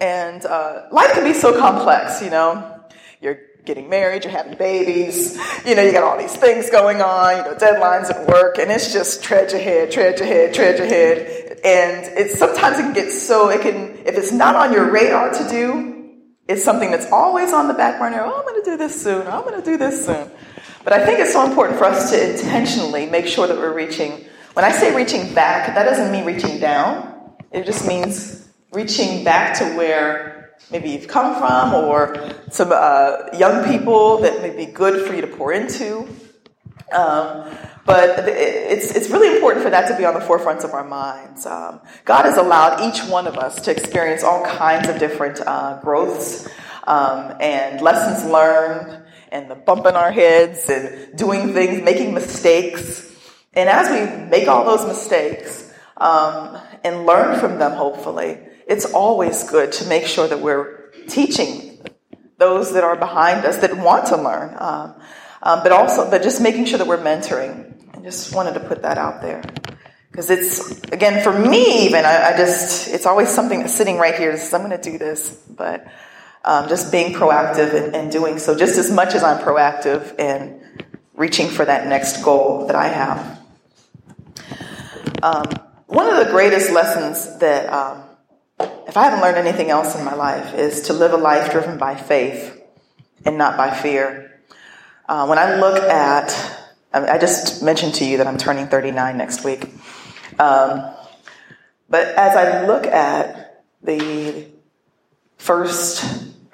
And 0.00 0.42
uh, 0.46 0.86
life 0.90 1.12
can 1.12 1.24
be 1.24 1.34
so 1.34 1.58
complex, 1.58 2.22
you 2.22 2.30
know. 2.30 2.80
You're 3.20 3.40
getting 3.64 3.88
married, 3.88 4.24
you're 4.24 4.32
having 4.32 4.56
babies, 4.58 5.38
you 5.64 5.74
know, 5.74 5.82
you 5.82 5.92
got 5.92 6.02
all 6.02 6.18
these 6.18 6.36
things 6.36 6.68
going 6.70 7.00
on, 7.00 7.36
you 7.38 7.42
know, 7.42 7.54
deadlines 7.56 8.10
at 8.10 8.28
work, 8.28 8.58
and 8.58 8.70
it's 8.70 8.92
just 8.92 9.22
trudge 9.22 9.52
ahead, 9.52 9.90
trudge 9.90 10.20
ahead, 10.20 10.52
trudge 10.52 10.80
ahead. 10.80 11.60
And 11.64 12.04
it's 12.18 12.38
sometimes 12.38 12.78
it 12.78 12.82
can 12.82 12.92
get 12.92 13.10
so, 13.10 13.48
it 13.48 13.62
can, 13.62 13.98
if 14.06 14.18
it's 14.18 14.32
not 14.32 14.54
on 14.54 14.72
your 14.72 14.90
radar 14.90 15.32
to 15.32 15.48
do, 15.48 15.94
it's 16.46 16.62
something 16.62 16.90
that's 16.90 17.10
always 17.10 17.54
on 17.54 17.68
the 17.68 17.74
back 17.74 17.98
burner. 17.98 18.20
Oh, 18.22 18.44
I'm 18.46 18.62
to 18.62 18.70
do 18.70 18.76
this 18.76 19.02
soon. 19.02 19.26
Oh, 19.26 19.44
I'm 19.46 19.60
to 19.60 19.64
do 19.64 19.78
this 19.78 20.04
soon. 20.04 20.30
But 20.84 20.92
I 20.92 21.06
think 21.06 21.20
it's 21.20 21.32
so 21.32 21.46
important 21.46 21.78
for 21.78 21.84
us 21.84 22.10
to 22.10 22.32
intentionally 22.32 23.06
make 23.06 23.26
sure 23.26 23.46
that 23.46 23.56
we're 23.56 23.72
reaching. 23.72 24.26
When 24.52 24.64
I 24.64 24.70
say 24.70 24.94
reaching 24.94 25.32
back, 25.34 25.74
that 25.74 25.84
doesn't 25.84 26.12
mean 26.12 26.26
reaching 26.26 26.60
down. 26.60 27.32
It 27.50 27.64
just 27.64 27.88
means 27.88 28.46
reaching 28.72 29.24
back 29.24 29.58
to 29.60 29.64
where 29.74 30.43
maybe 30.70 30.90
you've 30.90 31.08
come 31.08 31.36
from 31.36 31.74
or 31.74 32.34
some 32.50 32.70
uh, 32.72 33.28
young 33.36 33.64
people 33.70 34.18
that 34.18 34.42
may 34.42 34.54
be 34.54 34.70
good 34.70 35.06
for 35.06 35.14
you 35.14 35.20
to 35.20 35.26
pour 35.26 35.52
into. 35.52 36.08
Um, 36.92 37.56
but 37.86 38.28
it's, 38.28 38.94
it's 38.94 39.10
really 39.10 39.34
important 39.34 39.62
for 39.62 39.70
that 39.70 39.88
to 39.88 39.96
be 39.96 40.04
on 40.04 40.14
the 40.14 40.20
forefront 40.20 40.64
of 40.64 40.72
our 40.72 40.84
minds. 40.84 41.44
Um, 41.44 41.80
God 42.04 42.24
has 42.24 42.38
allowed 42.38 42.80
each 42.80 43.02
one 43.08 43.26
of 43.26 43.36
us 43.36 43.60
to 43.62 43.70
experience 43.70 44.22
all 44.22 44.44
kinds 44.44 44.88
of 44.88 44.98
different 44.98 45.40
uh, 45.40 45.80
growths 45.82 46.48
um, 46.86 47.34
and 47.40 47.80
lessons 47.80 48.30
learned 48.30 49.02
and 49.30 49.50
the 49.50 49.54
bump 49.54 49.86
in 49.86 49.96
our 49.96 50.12
heads 50.12 50.70
and 50.70 51.16
doing 51.18 51.52
things, 51.52 51.82
making 51.82 52.14
mistakes. 52.14 53.12
And 53.52 53.68
as 53.68 53.90
we 53.90 54.28
make 54.30 54.48
all 54.48 54.64
those 54.64 54.86
mistakes 54.86 55.72
um, 55.96 56.58
and 56.84 57.04
learn 57.04 57.38
from 57.38 57.58
them, 57.58 57.72
hopefully, 57.72 58.38
it's 58.66 58.86
always 58.86 59.48
good 59.50 59.72
to 59.72 59.86
make 59.86 60.06
sure 60.06 60.26
that 60.28 60.40
we're 60.40 60.90
teaching 61.08 61.78
those 62.38 62.72
that 62.72 62.84
are 62.84 62.96
behind 62.96 63.44
us 63.44 63.58
that 63.58 63.76
want 63.76 64.06
to 64.06 64.16
learn, 64.16 64.54
um, 64.58 64.94
um, 65.42 65.62
but 65.62 65.72
also, 65.72 66.10
but 66.10 66.22
just 66.22 66.40
making 66.40 66.64
sure 66.64 66.78
that 66.78 66.86
we're 66.86 66.98
mentoring. 66.98 67.72
I 67.96 68.00
just 68.00 68.34
wanted 68.34 68.54
to 68.54 68.60
put 68.60 68.82
that 68.82 68.98
out 68.98 69.22
there 69.22 69.42
because 70.10 70.30
it's 70.30 70.80
again 70.92 71.22
for 71.24 71.36
me 71.36 71.86
even 71.86 72.04
I, 72.04 72.32
I, 72.32 72.36
just 72.36 72.88
it's 72.88 73.04
always 73.04 73.28
something 73.28 73.60
that's 73.60 73.74
sitting 73.74 73.98
right 73.98 74.14
here. 74.14 74.38
I'm 74.52 74.62
going 74.62 74.70
to 74.70 74.90
do 74.90 74.98
this, 74.98 75.30
but 75.48 75.86
um, 76.44 76.68
just 76.68 76.92
being 76.92 77.14
proactive 77.14 77.74
and, 77.74 77.96
and, 77.96 78.12
doing 78.12 78.38
so 78.38 78.56
just 78.56 78.78
as 78.78 78.92
much 78.92 79.14
as 79.14 79.22
I'm 79.22 79.42
proactive 79.42 80.14
and 80.18 80.60
reaching 81.14 81.48
for 81.48 81.64
that 81.64 81.86
next 81.86 82.22
goal 82.22 82.66
that 82.66 82.76
I 82.76 82.88
have. 82.88 83.40
Um, 85.22 85.44
one 85.86 86.08
of 86.08 86.24
the 86.24 86.30
greatest 86.30 86.70
lessons 86.70 87.38
that 87.38 87.72
um, 87.72 88.04
if 88.94 88.98
I 88.98 89.06
haven't 89.06 89.22
learned 89.22 89.38
anything 89.38 89.70
else 89.70 89.96
in 89.96 90.04
my 90.04 90.14
life, 90.14 90.54
is 90.54 90.82
to 90.82 90.92
live 90.92 91.12
a 91.12 91.16
life 91.16 91.50
driven 91.50 91.78
by 91.78 91.96
faith 91.96 92.62
and 93.24 93.36
not 93.36 93.56
by 93.56 93.74
fear. 93.74 94.40
Uh, 95.08 95.26
when 95.26 95.36
I 95.36 95.56
look 95.56 95.82
at, 95.82 96.30
I 96.92 97.18
just 97.18 97.60
mentioned 97.60 97.94
to 97.94 98.04
you 98.04 98.18
that 98.18 98.28
I'm 98.28 98.38
turning 98.38 98.68
39 98.68 99.18
next 99.18 99.42
week. 99.42 99.64
Um, 100.38 100.94
but 101.90 102.06
as 102.06 102.36
I 102.36 102.66
look 102.68 102.86
at 102.86 103.64
the 103.82 104.46
first 105.38 106.04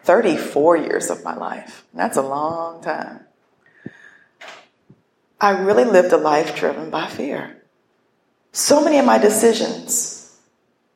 34 0.04 0.78
years 0.78 1.10
of 1.10 1.22
my 1.22 1.36
life, 1.36 1.84
that's 1.92 2.16
a 2.16 2.22
long 2.22 2.82
time, 2.82 3.20
I 5.38 5.50
really 5.50 5.84
lived 5.84 6.14
a 6.14 6.16
life 6.16 6.56
driven 6.56 6.88
by 6.88 7.06
fear. 7.06 7.62
So 8.52 8.82
many 8.82 8.98
of 8.98 9.04
my 9.04 9.18
decisions 9.18 10.09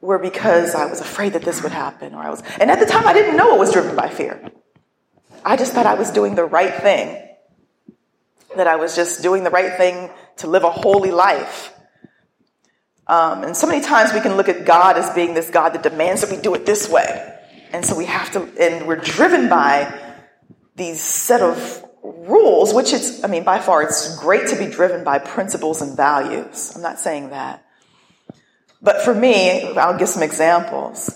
were 0.05 0.19
because 0.19 0.75
I 0.75 0.87
was 0.87 1.01
afraid 1.01 1.33
that 1.33 1.43
this 1.43 1.63
would 1.63 1.73
happen, 1.73 2.15
or 2.15 2.23
I 2.23 2.31
was, 2.31 2.43
and 2.61 2.71
at 2.71 2.79
the 2.79 2.87
time 2.87 3.07
I 3.07 3.13
didn't 3.13 3.37
know 3.37 3.55
it 3.55 3.59
was 3.59 3.73
driven 3.73 3.97
by 3.97 4.09
fear. 4.09 4.51
I 5.45 5.57
just 5.57 5.73
thought 5.73 5.87
I 5.87 5.95
was 5.95 6.11
doing 6.11 6.35
the 6.35 6.45
right 6.45 6.75
thing, 6.75 7.21
that 8.57 8.67
I 8.67 8.77
was 8.77 8.95
just 8.95 9.23
doing 9.23 9.45
the 9.45 9.51
right 9.51 9.77
thing 9.77 10.11
to 10.37 10.47
live 10.47 10.65
a 10.65 10.71
holy 10.71 11.11
life. 11.11 11.73
Um, 13.07 13.45
and 13.45 13.57
so 13.57 13.67
many 13.67 13.83
times 13.83 14.13
we 14.13 14.21
can 14.21 14.37
look 14.37 14.49
at 14.49 14.65
God 14.65 14.97
as 14.97 15.11
being 15.15 15.35
this 15.35 15.51
God 15.51 15.75
that 15.75 15.83
demands 15.83 16.23
that 16.23 16.31
we 16.31 16.41
do 16.41 16.55
it 16.55 16.65
this 16.65 16.89
way. 16.89 17.33
And 17.73 17.85
so 17.85 17.97
we 17.97 18.07
have 18.07 18.31
to, 18.33 18.49
and 18.59 18.87
we're 18.87 18.97
driven 18.97 19.49
by 19.49 19.93
these 20.77 21.01
set 21.01 21.43
of 21.43 21.85
rules, 22.03 22.73
which 22.73 22.93
it's, 22.93 23.25
I 23.25 23.27
mean, 23.27 23.45
by 23.45 23.59
far, 23.59 23.83
it's 23.83 24.19
great 24.19 24.49
to 24.49 24.57
be 24.57 24.67
driven 24.67 25.05
by 25.05 25.19
principles 25.19 25.83
and 25.83 25.97
values. 25.97 26.73
I'm 26.75 26.83
not 26.83 26.99
saying 27.01 27.31
that. 27.31 27.64
But 28.85 29.01
for 29.01 29.15
me, 29.15 29.63
I'll 29.63 29.99
give 29.99 30.09
some 30.09 30.23
examples. 30.23 31.11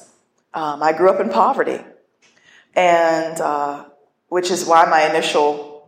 Um, 0.55 0.83
I 0.83 0.95
grew 0.95 1.11
up 1.11 1.21
in 1.21 1.29
poverty, 1.29 1.79
and 2.75 3.39
uh, 3.39 3.85
which 4.29 4.51
is 4.51 4.65
why 4.65 4.87
my 4.87 5.07
initial 5.11 5.87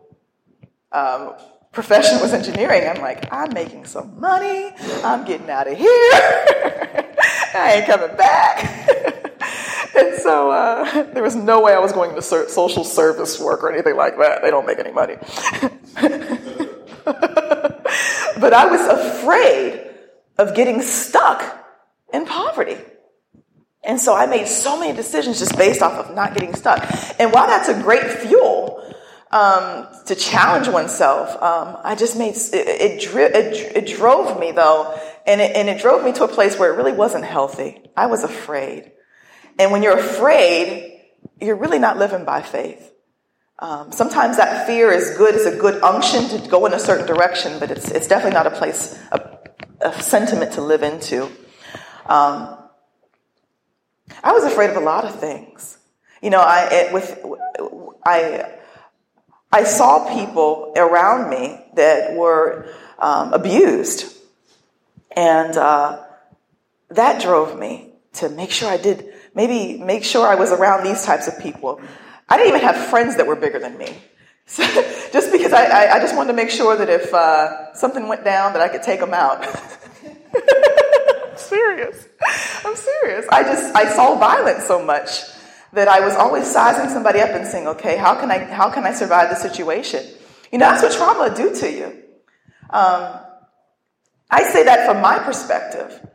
um, 0.93 1.33
profession 1.73 2.21
was 2.21 2.35
engineering. 2.35 2.87
I'm 2.87 3.01
like, 3.01 3.33
I'm 3.33 3.55
making 3.55 3.87
some 3.87 4.21
money. 4.21 4.73
I'm 5.03 5.25
getting 5.25 5.49
out 5.49 5.69
of 5.69 5.79
here. 5.79 5.89
I 7.55 7.77
ain't 7.77 7.87
coming 7.87 8.15
back. 8.15 8.63
and 9.97 10.15
so 10.21 10.51
uh, 10.51 11.05
there 11.15 11.23
was 11.23 11.35
no 11.35 11.63
way 11.63 11.73
I 11.73 11.79
was 11.79 11.93
going 11.93 12.15
to 12.15 12.21
social 12.21 12.85
service 12.85 13.41
work 13.41 13.65
or 13.65 13.73
anything 13.73 13.97
like 13.97 14.19
that. 14.19 14.43
They 14.43 14.51
don't 14.51 14.67
make 14.67 14.79
any 14.79 14.93
money. 14.93 15.15
but 18.39 18.53
I 18.53 18.67
was 18.67 18.83
afraid 18.87 19.89
of 20.37 20.55
getting 20.55 20.83
stuck 20.83 21.57
in 22.13 22.27
poverty. 22.27 22.77
And 23.83 23.99
so 23.99 24.15
I 24.15 24.27
made 24.27 24.47
so 24.47 24.79
many 24.79 24.95
decisions 24.95 25.39
just 25.39 25.57
based 25.57 25.83
off 25.83 25.95
of 25.95 26.15
not 26.15 26.35
getting 26.35 26.55
stuck. 26.55 26.87
And 27.19 27.33
while 27.33 27.47
that's 27.47 27.69
a 27.69 27.83
great 27.83 28.05
fuel 28.05 28.95
um, 29.31 29.87
to 30.07 30.15
challenge 30.15 30.69
oneself, 30.69 31.31
um, 31.43 31.79
I 31.83 31.95
just 31.95 32.19
made 32.19 32.35
it, 32.35 32.53
it, 32.53 33.15
it, 33.15 33.77
it, 33.77 33.97
drove 33.97 34.39
me 34.39 34.53
though, 34.53 34.99
and 35.27 35.41
it, 35.41 35.57
and 35.57 35.69
it 35.69 35.81
drove 35.81 36.05
me 36.05 36.13
to 36.13 36.25
a 36.25 36.29
place 36.29 36.59
where 36.59 36.73
it 36.73 36.77
really 36.77 36.93
wasn't 36.93 37.25
healthy. 37.25 37.81
I 37.97 38.07
was 38.07 38.23
afraid. 38.23 38.93
And 39.59 39.73
when 39.73 39.83
you're 39.83 39.99
afraid, 39.99 41.01
you're 41.41 41.57
really 41.57 41.79
not 41.79 41.97
living 41.97 42.25
by 42.25 42.43
faith. 42.43 42.93
Um, 43.61 43.93
sometimes 43.93 44.39
that 44.39 44.67
fear 44.67 44.91
is 44.91 45.17
good, 45.17 45.35
it's 45.35 45.45
a 45.45 45.57
good 45.57 45.83
unction 45.83 46.29
to 46.29 46.49
go 46.49 46.67
in 46.67 46.73
a 46.73 46.79
certain 46.79 47.07
direction, 47.07 47.59
but 47.59 47.71
it's, 47.71 47.91
it's 47.91 48.09
definitely 48.09 48.35
not 48.35 48.47
a 48.47 48.51
place, 48.51 48.99
a, 49.13 49.39
a 49.83 50.03
sentiment 50.03 50.53
to 50.53 50.63
live 50.63 50.83
into. 50.83 51.31
Um, 52.11 52.59
I 54.25 54.33
was 54.33 54.43
afraid 54.43 54.71
of 54.71 54.77
a 54.77 54.81
lot 54.81 55.05
of 55.05 55.15
things. 55.21 55.79
You 56.21 56.31
know, 56.31 56.41
I 56.41 56.69
it, 56.71 56.93
with 56.93 57.25
I 58.05 58.59
I 59.53 59.63
saw 59.63 60.13
people 60.13 60.73
around 60.77 61.31
me 61.31 61.65
that 61.75 62.15
were 62.17 62.67
um, 62.99 63.33
abused, 63.33 64.13
and 65.17 65.57
uh, 65.57 66.03
that 66.89 67.23
drove 67.23 67.57
me 67.57 67.93
to 68.15 68.29
make 68.29 68.51
sure 68.51 68.69
I 68.69 68.77
did 68.77 69.15
maybe 69.33 69.79
make 69.79 70.03
sure 70.03 70.27
I 70.27 70.35
was 70.35 70.51
around 70.51 70.85
these 70.85 71.05
types 71.05 71.29
of 71.29 71.39
people. 71.39 71.81
I 72.29 72.37
didn't 72.37 72.57
even 72.57 72.67
have 72.67 72.89
friends 72.89 73.17
that 73.19 73.27
were 73.29 73.37
bigger 73.37 73.61
than 73.61 73.79
me. 73.79 73.97
So, 74.51 74.65
just 75.13 75.31
because 75.31 75.53
I, 75.53 75.63
I, 75.67 75.93
I, 75.93 76.01
just 76.01 76.17
wanted 76.17 76.33
to 76.33 76.37
make 76.37 76.51
sure 76.51 76.77
that 76.77 76.89
if 76.89 77.15
uh, 77.15 77.73
something 77.73 78.09
went 78.09 78.25
down, 78.25 78.53
that 78.55 78.61
I 78.61 78.67
could 78.67 78.83
take 78.83 78.99
them 78.99 79.15
out. 79.15 79.47
serious. 81.41 82.07
I'm 82.65 82.77
serious. 82.77 83.27
I 83.31 83.43
just 83.43 83.75
I 83.75 83.91
saw 83.91 84.17
violence 84.17 84.67
so 84.67 84.85
much 84.85 85.23
that 85.73 85.89
I 85.89 86.01
was 86.01 86.15
always 86.15 86.47
sizing 86.51 86.91
somebody 86.91 87.21
up 87.21 87.31
and 87.31 87.47
saying, 87.47 87.69
okay, 87.69 87.97
how 87.97 88.15
can 88.21 88.31
I 88.31 88.39
how 88.39 88.71
can 88.71 88.85
I 88.85 88.93
survive 88.93 89.31
the 89.31 89.37
situation? 89.37 90.05
You 90.53 90.59
know, 90.59 90.67
that's 90.67 90.83
what 90.83 90.93
trauma 90.93 91.35
do 91.35 91.55
to 91.55 91.71
you. 91.71 91.87
Um, 92.71 93.21
I 94.31 94.45
say 94.53 94.65
that 94.65 94.87
from 94.87 95.01
my 95.01 95.19
perspective. 95.19 96.07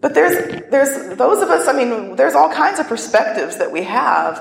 But 0.00 0.14
there's 0.14 0.70
there's 0.70 1.16
those 1.16 1.42
of 1.42 1.50
us, 1.50 1.66
I 1.66 1.72
mean, 1.72 2.16
there's 2.16 2.34
all 2.34 2.52
kinds 2.52 2.78
of 2.78 2.86
perspectives 2.86 3.58
that 3.58 3.72
we 3.72 3.82
have 3.82 4.38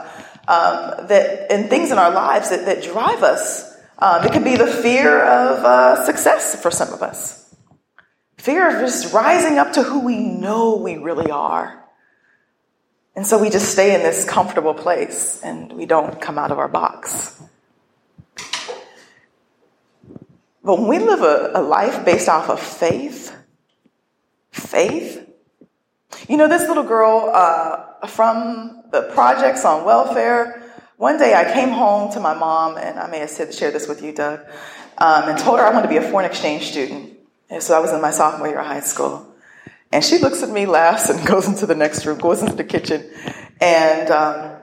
um, 0.47 1.08
that 1.08 1.52
and 1.52 1.69
things 1.69 1.91
in 1.91 1.97
our 1.97 2.12
lives 2.12 2.50
that, 2.52 2.65
that 2.65 2.84
drive 2.84 3.23
us. 3.23 3.76
Um, 4.00 4.23
it 4.26 4.32
could 4.32 4.43
be 4.43 4.56
the 4.56 4.67
fear 4.67 5.19
of 5.19 5.63
uh, 5.63 6.06
success 6.06 6.62
for 6.62 6.69
some 6.69 6.93
of 6.93 7.02
us. 7.02 7.46
Fear 8.47 8.75
of 8.77 8.79
just 8.79 9.13
rising 9.13 9.57
up 9.57 9.73
to 9.73 9.83
who 9.83 10.05
we 10.05 10.19
know 10.19 10.77
we 10.77 10.95
really 10.95 11.29
are. 11.29 11.83
And 13.13 13.27
so 13.27 13.38
we 13.38 13.49
just 13.49 13.69
stay 13.73 13.93
in 13.93 14.03
this 14.03 14.23
comfortable 14.23 14.73
place 14.73 15.41
and 15.43 15.73
we 15.73 15.86
don't 15.86 16.21
come 16.21 16.38
out 16.38 16.49
of 16.49 16.57
our 16.57 16.69
box. 16.69 17.43
But 20.63 20.79
when 20.79 20.88
we 20.88 20.97
live 20.99 21.23
a, 21.23 21.60
a 21.60 21.62
life 21.62 22.05
based 22.05 22.29
off 22.29 22.49
of 22.49 22.62
faith, 22.62 23.36
faith, 24.51 25.29
you 26.29 26.38
know, 26.38 26.47
this 26.47 26.69
little 26.69 26.83
girl 26.83 27.29
uh, 27.33 28.07
from 28.07 28.81
the 28.93 29.12
projects 29.13 29.65
on 29.65 29.83
welfare, 29.83 30.63
one 30.95 31.17
day 31.17 31.33
I 31.33 31.51
came 31.51 31.71
home 31.71 32.13
to 32.13 32.21
my 32.21 32.33
mom, 32.33 32.77
and 32.77 32.97
I 32.97 33.07
may 33.07 33.19
have 33.19 33.29
shared 33.53 33.73
this 33.73 33.89
with 33.89 34.01
you, 34.01 34.13
Doug, 34.13 34.39
um, 34.99 35.27
and 35.27 35.38
told 35.38 35.60
her 35.60 35.65
I 35.65 35.71
wanted 35.71 35.88
to 35.88 35.89
be 35.89 35.97
a 35.97 36.10
foreign 36.10 36.25
exchange 36.25 36.71
student. 36.71 37.16
And 37.49 37.63
so 37.63 37.75
I 37.75 37.79
was 37.79 37.91
in 37.91 38.01
my 38.01 38.12
sophomore 38.12 38.47
year 38.47 38.60
of 38.60 38.65
high 38.65 38.81
school. 38.81 39.25
And 39.91 40.03
she 40.03 40.17
looks 40.17 40.43
at 40.43 40.49
me, 40.49 40.65
laughs, 40.65 41.10
and 41.10 41.25
goes 41.27 41.47
into 41.47 41.65
the 41.65 41.75
next 41.75 42.05
room, 42.05 42.19
goes 42.19 42.41
into 42.41 42.55
the 42.55 42.63
kitchen. 42.63 43.10
And, 43.62 44.12
um, 44.12 44.57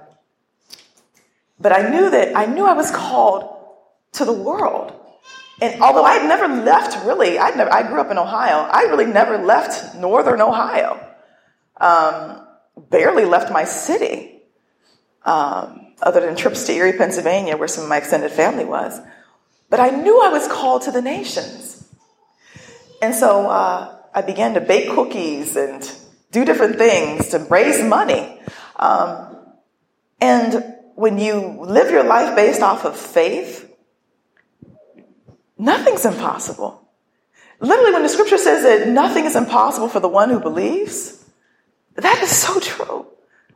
but 1.58 1.72
I 1.72 1.88
knew 1.88 2.10
that, 2.10 2.36
I 2.36 2.46
knew 2.46 2.64
I 2.64 2.74
was 2.74 2.90
called 2.90 3.50
to 4.12 4.24
the 4.24 4.32
world. 4.32 4.92
And 5.60 5.80
although 5.80 6.04
I 6.04 6.14
had 6.14 6.28
never 6.28 6.48
left 6.48 7.04
really, 7.06 7.38
I 7.38 7.50
never, 7.50 7.72
I 7.72 7.86
grew 7.86 8.00
up 8.00 8.10
in 8.10 8.18
Ohio, 8.18 8.56
I 8.58 8.82
really 8.82 9.06
never 9.06 9.38
left 9.38 9.94
northern 9.94 10.40
Ohio. 10.40 11.00
Um, 11.76 12.46
barely 12.90 13.24
left 13.24 13.52
my 13.52 13.64
city, 13.64 14.42
um, 15.24 15.92
other 16.02 16.20
than 16.20 16.36
trips 16.36 16.64
to 16.64 16.72
Erie, 16.72 16.98
Pennsylvania, 16.98 17.56
where 17.56 17.68
some 17.68 17.84
of 17.84 17.90
my 17.90 17.98
extended 17.98 18.32
family 18.32 18.64
was. 18.64 19.00
But 19.70 19.80
I 19.80 19.90
knew 19.90 20.20
I 20.20 20.28
was 20.28 20.46
called 20.48 20.82
to 20.82 20.90
the 20.90 21.02
nations. 21.02 21.73
And 23.04 23.14
so 23.14 23.46
uh, 23.50 23.98
I 24.14 24.22
began 24.22 24.54
to 24.54 24.62
bake 24.62 24.88
cookies 24.88 25.56
and 25.56 25.86
do 26.30 26.46
different 26.46 26.78
things 26.78 27.28
to 27.28 27.38
raise 27.38 27.82
money. 27.84 28.40
Um, 28.76 29.36
and 30.22 30.74
when 30.94 31.18
you 31.18 31.58
live 31.60 31.90
your 31.90 32.04
life 32.04 32.34
based 32.34 32.62
off 32.62 32.86
of 32.86 32.96
faith, 32.96 33.70
nothing's 35.58 36.06
impossible. 36.06 36.80
Literally, 37.60 37.92
when 37.92 38.04
the 38.04 38.08
scripture 38.08 38.38
says 38.38 38.62
that 38.62 38.88
nothing 38.88 39.26
is 39.26 39.36
impossible 39.36 39.88
for 39.88 40.00
the 40.00 40.08
one 40.08 40.30
who 40.30 40.40
believes, 40.40 41.22
that 41.96 42.22
is 42.22 42.30
so 42.30 42.58
true. 42.58 43.06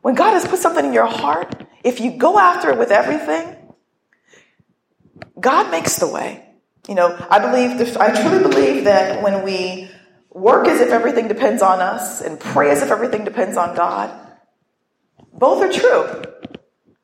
When 0.03 0.13
God 0.13 0.33
has 0.33 0.47
put 0.47 0.59
something 0.59 0.85
in 0.85 0.93
your 0.93 1.07
heart, 1.07 1.65
if 1.83 1.99
you 1.99 2.11
go 2.11 2.37
after 2.37 2.69
it 2.69 2.77
with 2.77 2.91
everything, 2.91 3.55
God 5.39 5.71
makes 5.71 5.95
the 5.95 6.07
way. 6.07 6.48
You 6.89 6.95
know, 6.95 7.15
I 7.29 7.37
believe, 7.37 7.95
I 7.97 8.19
truly 8.19 8.41
believe 8.41 8.85
that 8.85 9.21
when 9.21 9.43
we 9.43 9.91
work 10.31 10.67
as 10.67 10.81
if 10.81 10.89
everything 10.89 11.27
depends 11.27 11.61
on 11.61 11.81
us 11.81 12.19
and 12.19 12.39
pray 12.39 12.71
as 12.71 12.81
if 12.81 12.89
everything 12.89 13.23
depends 13.23 13.57
on 13.57 13.75
God, 13.75 14.09
both 15.31 15.61
are 15.61 15.71
true. 15.71 16.23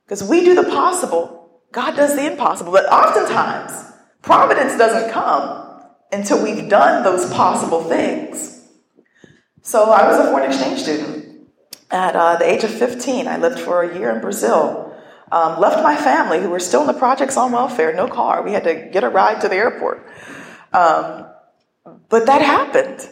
Because 0.03 0.23
we 0.23 0.43
do 0.43 0.55
the 0.55 0.63
possible, 0.63 1.61
God 1.71 1.95
does 1.95 2.15
the 2.15 2.31
impossible. 2.31 2.71
But 2.71 2.91
oftentimes, 2.91 3.93
providence 4.23 4.75
doesn't 4.75 5.11
come 5.11 5.83
until 6.11 6.43
we've 6.43 6.67
done 6.67 7.03
those 7.03 7.31
possible 7.31 7.83
things. 7.83 8.67
So 9.61 9.91
I 9.91 10.07
was 10.07 10.17
a 10.17 10.31
foreign 10.31 10.49
exchange 10.49 10.79
student. 10.79 11.47
At 11.91 12.15
uh, 12.15 12.37
the 12.37 12.51
age 12.51 12.63
of 12.63 12.71
15, 12.71 13.27
I 13.27 13.37
lived 13.37 13.59
for 13.59 13.83
a 13.83 13.95
year 13.95 14.09
in 14.09 14.19
Brazil. 14.19 14.84
Um, 15.35 15.59
left 15.59 15.83
my 15.83 15.97
family, 15.97 16.39
who 16.39 16.49
were 16.49 16.61
still 16.61 16.79
in 16.79 16.87
the 16.87 16.93
projects 16.93 17.35
on 17.35 17.51
welfare, 17.51 17.93
no 17.93 18.07
car. 18.07 18.41
We 18.41 18.53
had 18.53 18.63
to 18.63 18.89
get 18.89 19.03
a 19.03 19.09
ride 19.09 19.41
to 19.41 19.49
the 19.49 19.57
airport. 19.57 20.07
Um, 20.71 21.25
but 22.07 22.27
that 22.27 22.41
happened. 22.41 23.09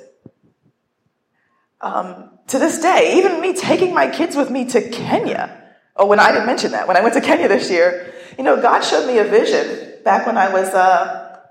Um, 1.82 2.30
to 2.48 2.60
this 2.60 2.80
day, 2.80 3.16
even 3.18 3.42
me 3.42 3.54
taking 3.54 3.94
my 3.94 4.08
kids 4.10 4.38
with 4.38 4.50
me 4.50 4.64
to 4.70 4.90
Kenya. 4.90 5.74
Oh, 5.98 6.06
when 6.06 6.22
I 6.22 6.32
didn't 6.32 6.46
mention 6.46 6.72
that, 6.72 6.88
when 6.88 6.96
I 6.96 7.02
went 7.02 7.14
to 7.16 7.20
Kenya 7.20 7.50
this 7.50 7.70
year, 7.70 8.14
you 8.38 8.46
know, 8.46 8.56
God 8.62 8.86
showed 8.86 9.06
me 9.06 9.18
a 9.18 9.26
vision 9.26 9.92
back 10.06 10.26
when 10.26 10.38
I 10.38 10.50
was 10.50 10.70
uh, 10.70 11.42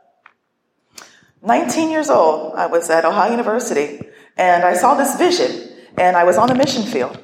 19 1.42 1.90
years 1.90 2.08
old. 2.08 2.54
I 2.54 2.66
was 2.66 2.88
at 2.88 3.04
Ohio 3.04 3.30
University, 3.30 4.00
And 4.38 4.64
I 4.64 4.72
saw 4.72 4.94
this 4.94 5.16
vision, 5.16 5.68
and 5.98 6.16
I 6.16 6.24
was 6.24 6.38
on 6.38 6.48
a 6.50 6.54
mission 6.54 6.84
field. 6.84 7.18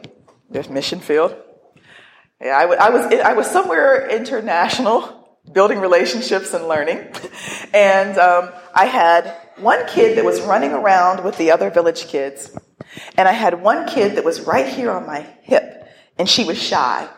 There's 0.51 0.69
mission 0.69 1.01
field. 1.01 1.35
Yeah, 2.41 2.57
I, 2.57 2.63
w- 2.63 2.81
I 2.81 2.91
was 2.91 3.21
I 3.21 3.33
was 3.33 3.51
somewhere 3.51 4.09
international, 4.09 5.29
building 5.53 5.81
relationships 5.81 6.55
and 6.55 6.69
learning, 6.69 7.13
and 7.75 8.17
um, 8.17 8.51
I 8.73 8.85
had 8.85 9.35
one 9.57 9.85
kid 9.89 10.17
that 10.17 10.25
was 10.25 10.41
running 10.43 10.71
around 10.71 11.25
with 11.25 11.37
the 11.37 11.51
other 11.51 11.69
village 11.69 12.07
kids, 12.07 12.57
and 13.17 13.27
I 13.27 13.33
had 13.33 13.61
one 13.61 13.89
kid 13.89 14.17
that 14.17 14.25
was 14.25 14.43
right 14.43 14.69
here 14.69 14.93
on 14.93 15.05
my 15.05 15.27
hip, 15.43 15.89
and 16.17 16.29
she 16.29 16.45
was 16.45 16.63
shy, 16.63 17.09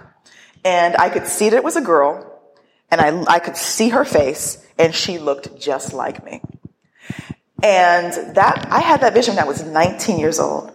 and 0.64 0.96
I 0.96 1.10
could 1.10 1.26
see 1.26 1.50
that 1.50 1.56
it 1.56 1.64
was 1.64 1.76
a 1.76 1.82
girl, 1.82 2.40
and 2.90 2.98
I 2.98 3.34
I 3.34 3.40
could 3.40 3.58
see 3.58 3.90
her 3.90 4.06
face, 4.06 4.66
and 4.78 4.94
she 4.94 5.18
looked 5.18 5.60
just 5.60 5.92
like 5.92 6.24
me. 6.24 6.40
And 7.62 8.36
that 8.36 8.68
I 8.70 8.80
had 8.80 9.02
that 9.02 9.12
vision 9.12 9.34
when 9.34 9.44
I 9.44 9.46
was 9.46 9.62
19 9.62 10.18
years 10.18 10.40
old, 10.40 10.72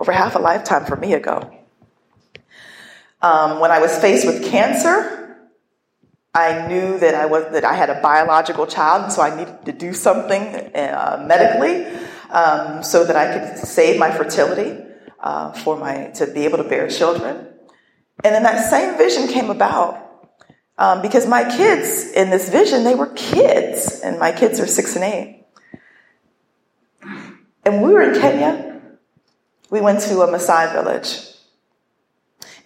over 0.00 0.12
half 0.12 0.34
a 0.34 0.38
lifetime 0.38 0.86
for 0.86 0.96
me 0.96 1.12
ago. 1.12 1.50
Um, 3.24 3.58
when 3.58 3.70
I 3.70 3.78
was 3.78 3.98
faced 3.98 4.26
with 4.26 4.44
cancer, 4.44 5.38
I 6.34 6.68
knew 6.68 6.98
that 6.98 7.14
I 7.14 7.24
was 7.24 7.50
that 7.52 7.64
I 7.64 7.72
had 7.72 7.88
a 7.88 7.98
biological 8.02 8.66
child, 8.66 9.12
so 9.12 9.22
I 9.22 9.34
needed 9.34 9.64
to 9.64 9.72
do 9.72 9.94
something 9.94 10.42
uh, 10.76 11.24
medically 11.26 11.86
um, 12.28 12.82
so 12.82 13.02
that 13.02 13.16
I 13.16 13.26
could 13.32 13.56
save 13.66 13.98
my 13.98 14.10
fertility 14.10 14.76
uh, 15.20 15.52
for 15.52 15.78
my 15.78 16.10
to 16.16 16.26
be 16.26 16.44
able 16.44 16.58
to 16.58 16.64
bear 16.64 16.86
children. 16.88 17.48
And 18.22 18.34
then 18.34 18.42
that 18.42 18.68
same 18.68 18.98
vision 18.98 19.26
came 19.28 19.48
about 19.48 20.36
um, 20.76 21.00
because 21.00 21.26
my 21.26 21.44
kids 21.56 22.12
in 22.12 22.28
this 22.28 22.50
vision 22.50 22.84
they 22.84 22.94
were 22.94 23.10
kids, 23.14 24.00
and 24.04 24.18
my 24.18 24.32
kids 24.32 24.60
are 24.60 24.66
six 24.66 24.96
and 24.96 25.04
eight. 25.04 25.46
And 27.64 27.80
we 27.80 27.90
were 27.90 28.02
in 28.02 28.20
Kenya. 28.20 28.82
We 29.70 29.80
went 29.80 30.00
to 30.00 30.20
a 30.20 30.28
Maasai 30.28 30.74
village. 30.74 31.33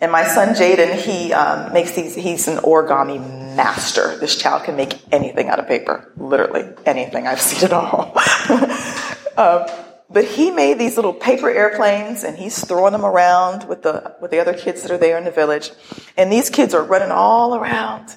And 0.01 0.13
my 0.13 0.25
son 0.25 0.55
Jaden, 0.55 0.95
he 0.97 1.33
um, 1.33 1.73
makes 1.73 1.93
these, 1.93 2.15
he's 2.15 2.47
an 2.47 2.59
origami 2.59 3.19
master. 3.57 4.17
This 4.17 4.37
child 4.37 4.65
can 4.65 4.77
make 4.77 4.95
anything 5.13 5.49
out 5.49 5.59
of 5.59 5.67
paper. 5.67 6.13
Literally 6.17 6.73
anything. 6.87 7.27
I've 7.27 7.41
seen 7.41 7.65
it 7.65 7.73
all. 7.73 8.17
um, 9.37 9.67
but 10.11 10.25
he 10.25 10.51
made 10.51 10.79
these 10.79 10.97
little 10.97 11.13
paper 11.13 11.51
airplanes 11.51 12.23
and 12.23 12.39
he's 12.39 12.65
throwing 12.65 12.93
them 12.93 13.05
around 13.05 13.69
with 13.69 13.83
the, 13.83 14.17
with 14.21 14.31
the 14.31 14.39
other 14.39 14.55
kids 14.55 14.83
that 14.83 14.91
are 14.91 14.99
there 14.99 15.19
in 15.19 15.25
the 15.25 15.31
village. 15.33 15.71
And 16.17 16.33
these 16.33 16.49
kids 16.49 16.75
are 16.75 16.83
running 16.83 17.11
all 17.11 17.57
around. 17.57 18.17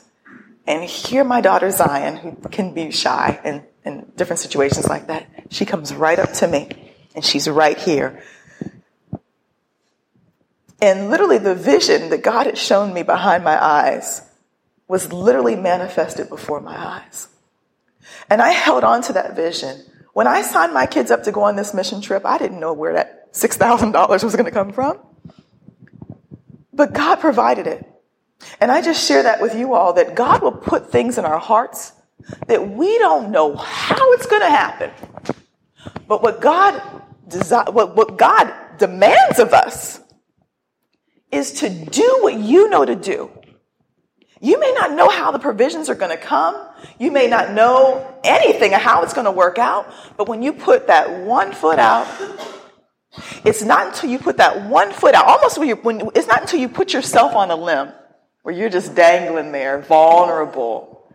And 0.67 0.83
here 0.83 1.23
my 1.23 1.41
daughter 1.41 1.71
Zion, 1.71 2.17
who 2.17 2.35
can 2.49 2.73
be 2.73 2.91
shy 2.91 3.39
in, 3.43 3.63
in 3.83 4.11
different 4.15 4.39
situations 4.39 4.87
like 4.87 5.07
that, 5.07 5.27
she 5.49 5.65
comes 5.65 5.93
right 5.93 6.19
up 6.19 6.31
to 6.33 6.47
me 6.47 6.69
and 7.15 7.25
she's 7.25 7.49
right 7.49 7.77
here. 7.77 8.23
And 10.81 11.09
literally 11.11 11.37
the 11.37 11.55
vision 11.55 12.09
that 12.09 12.23
God 12.23 12.47
had 12.47 12.57
shown 12.57 12.93
me 12.93 13.03
behind 13.03 13.43
my 13.43 13.63
eyes 13.63 14.27
was 14.87 15.13
literally 15.13 15.55
manifested 15.55 16.27
before 16.27 16.59
my 16.59 16.75
eyes. 16.75 17.27
And 18.29 18.41
I 18.41 18.49
held 18.49 18.83
on 18.83 19.03
to 19.03 19.13
that 19.13 19.35
vision. 19.35 19.83
When 20.13 20.27
I 20.27 20.41
signed 20.41 20.73
my 20.73 20.87
kids 20.87 21.11
up 21.11 21.23
to 21.23 21.31
go 21.31 21.43
on 21.43 21.55
this 21.55 21.73
mission 21.73 22.01
trip, 22.01 22.25
I 22.25 22.37
didn't 22.37 22.59
know 22.59 22.73
where 22.73 22.93
that 22.93 23.31
$6,000 23.33 24.23
was 24.23 24.35
going 24.35 24.45
to 24.45 24.51
come 24.51 24.73
from. 24.73 24.97
But 26.73 26.93
God 26.93 27.19
provided 27.19 27.67
it. 27.67 27.87
And 28.59 28.71
I 28.71 28.81
just 28.81 29.07
share 29.07 29.23
that 29.23 29.39
with 29.39 29.55
you 29.55 29.75
all 29.75 29.93
that 29.93 30.15
God 30.15 30.41
will 30.41 30.51
put 30.51 30.91
things 30.91 31.17
in 31.17 31.25
our 31.25 31.39
hearts 31.39 31.93
that 32.47 32.69
we 32.69 32.97
don't 32.97 33.31
know 33.31 33.55
how 33.55 34.13
it's 34.13 34.25
going 34.25 34.41
to 34.41 34.49
happen. 34.49 34.91
But 36.07 36.21
what 36.21 36.41
God 36.41 36.81
desi- 37.27 37.73
what, 37.73 37.95
what 37.95 38.17
God 38.17 38.53
demands 38.77 39.39
of 39.39 39.53
us 39.53 39.99
is 41.31 41.53
to 41.53 41.69
do 41.69 42.19
what 42.21 42.35
you 42.35 42.69
know 42.69 42.85
to 42.85 42.95
do. 42.95 43.31
You 44.41 44.59
may 44.59 44.73
not 44.73 44.93
know 44.93 45.07
how 45.07 45.31
the 45.31 45.37
provisions 45.37 45.87
are 45.87 45.95
going 45.95 46.09
to 46.09 46.21
come. 46.21 46.55
You 46.97 47.11
may 47.11 47.27
not 47.27 47.53
know 47.53 48.19
anything 48.23 48.73
of 48.73 48.81
how 48.81 49.03
it's 49.03 49.13
going 49.13 49.25
to 49.25 49.31
work 49.31 49.59
out. 49.59 49.93
But 50.17 50.27
when 50.27 50.41
you 50.41 50.51
put 50.51 50.87
that 50.87 51.25
one 51.25 51.53
foot 51.53 51.77
out, 51.77 52.07
it's 53.45 53.61
not 53.61 53.87
until 53.87 54.09
you 54.09 54.17
put 54.17 54.37
that 54.37 54.67
one 54.67 54.91
foot 54.91 55.13
out, 55.13 55.25
almost 55.25 55.59
when, 55.59 55.67
you, 55.67 55.75
when 55.75 56.09
it's 56.15 56.27
not 56.27 56.41
until 56.41 56.59
you 56.59 56.69
put 56.69 56.91
yourself 56.91 57.35
on 57.35 57.51
a 57.51 57.55
limb 57.55 57.91
where 58.41 58.55
you're 58.55 58.69
just 58.69 58.95
dangling 58.95 59.51
there, 59.51 59.79
vulnerable. 59.81 61.13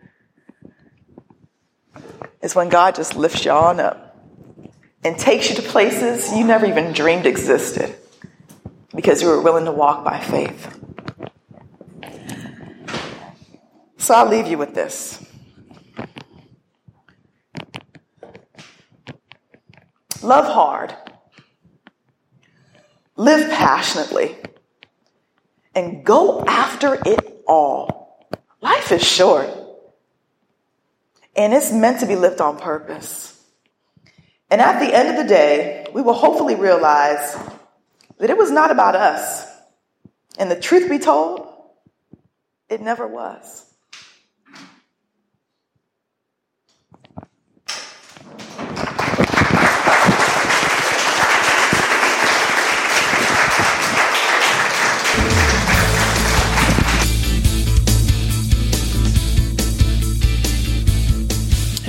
It's 2.41 2.55
when 2.55 2.69
God 2.69 2.95
just 2.95 3.17
lifts 3.17 3.45
you 3.45 3.51
on 3.51 3.81
up 3.81 4.17
and 5.03 5.19
takes 5.19 5.51
you 5.51 5.57
to 5.57 5.63
places 5.63 6.33
you 6.33 6.45
never 6.45 6.65
even 6.65 6.93
dreamed 6.93 7.27
existed 7.27 7.96
because 8.97 9.21
you 9.21 9.29
were 9.29 9.43
willing 9.43 9.67
to 9.67 9.73
walk 9.73 10.03
by 10.03 10.19
faith. 10.19 10.73
So 13.99 14.15
I'll 14.15 14.29
leave 14.29 14.47
you 14.47 14.57
with 14.57 14.75
this. 14.75 15.23
Love 20.23 20.47
hard, 20.47 20.97
live 23.17 23.49
passionately, 23.51 24.35
and 25.75 26.05
go 26.05 26.43
after 26.45 26.99
it 27.07 27.43
all. 27.47 28.27
Life 28.61 28.91
is 28.91 29.07
short, 29.07 29.49
and 31.37 31.53
it's 31.53 31.71
meant 31.71 32.01
to 32.01 32.07
be 32.07 32.17
lived 32.17 32.41
on 32.41 32.59
purpose. 32.59 33.41
And 34.51 34.61
at 34.61 34.81
the 34.81 34.93
end 34.93 35.11
of 35.11 35.17
the 35.17 35.29
day, 35.29 35.87
we 35.93 36.03
will 36.03 36.15
hopefully 36.15 36.55
realize 36.55 37.37
that 38.19 38.31
it 38.31 38.39
was 38.39 38.51
not 38.51 38.71
about 38.71 38.95
us. 38.95 39.47
And 40.39 40.51
the 40.51 40.61
truth 40.61 40.89
be 40.89 40.99
told, 40.99 41.47
it 42.69 42.81
never 42.81 43.07
was. 43.07 43.66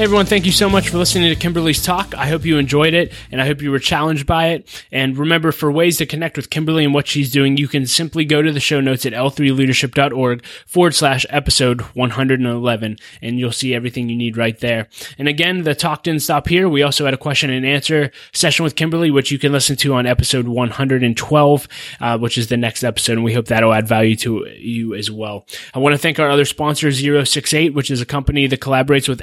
Everyone, 0.07 0.25
thank 0.25 0.45
you 0.45 0.53
so 0.53 0.69
much 0.69 0.87
for 0.87 0.97
listening 0.97 1.27
to 1.27 1.35
Kimberly's 1.35 1.83
talk. 1.83 2.15
I 2.15 2.27
hope 2.27 2.45
you 2.45 2.57
enjoyed 2.57 2.93
it 2.93 3.11
and 3.29 3.41
I 3.41 3.45
hope 3.45 3.61
you 3.61 3.71
were 3.71 3.77
challenged 3.77 4.25
by 4.25 4.51
it. 4.51 4.85
And 4.89 5.17
remember, 5.17 5.51
for 5.51 5.69
ways 5.69 5.97
to 5.97 6.05
connect 6.05 6.37
with 6.37 6.49
Kimberly 6.49 6.85
and 6.85 6.93
what 6.93 7.07
she's 7.07 7.29
doing, 7.29 7.57
you 7.57 7.67
can 7.67 7.85
simply 7.85 8.23
go 8.23 8.41
to 8.41 8.53
the 8.53 8.61
show 8.61 8.79
notes 8.79 9.05
at 9.05 9.11
l3leadership.org 9.11 10.45
forward 10.65 10.95
slash 10.95 11.25
episode 11.29 11.81
111 11.81 12.97
and 13.21 13.37
you'll 13.37 13.51
see 13.51 13.75
everything 13.75 14.07
you 14.07 14.15
need 14.15 14.37
right 14.37 14.57
there. 14.61 14.87
And 15.17 15.27
again, 15.27 15.63
the 15.63 15.75
talk 15.75 16.03
didn't 16.03 16.21
stop 16.21 16.47
here. 16.47 16.69
We 16.69 16.83
also 16.83 17.03
had 17.03 17.13
a 17.13 17.17
question 17.17 17.49
and 17.49 17.65
answer 17.65 18.11
session 18.31 18.63
with 18.63 18.77
Kimberly, 18.77 19.11
which 19.11 19.29
you 19.29 19.37
can 19.37 19.51
listen 19.51 19.75
to 19.75 19.93
on 19.93 20.05
episode 20.05 20.47
112, 20.47 21.67
uh, 21.99 22.17
which 22.17 22.37
is 22.37 22.47
the 22.47 22.55
next 22.55 22.85
episode. 22.85 23.17
And 23.17 23.25
we 23.25 23.33
hope 23.33 23.47
that'll 23.47 23.73
add 23.73 23.89
value 23.89 24.15
to 24.17 24.47
you 24.57 24.95
as 24.95 25.11
well. 25.11 25.45
I 25.73 25.79
want 25.79 25.95
to 25.95 25.99
thank 25.99 26.17
our 26.17 26.29
other 26.29 26.45
sponsor, 26.45 26.93
068, 26.93 27.73
which 27.73 27.91
is 27.91 27.99
a 27.99 28.05
company 28.05 28.47
that 28.47 28.61
collaborates 28.61 29.09
with 29.09 29.21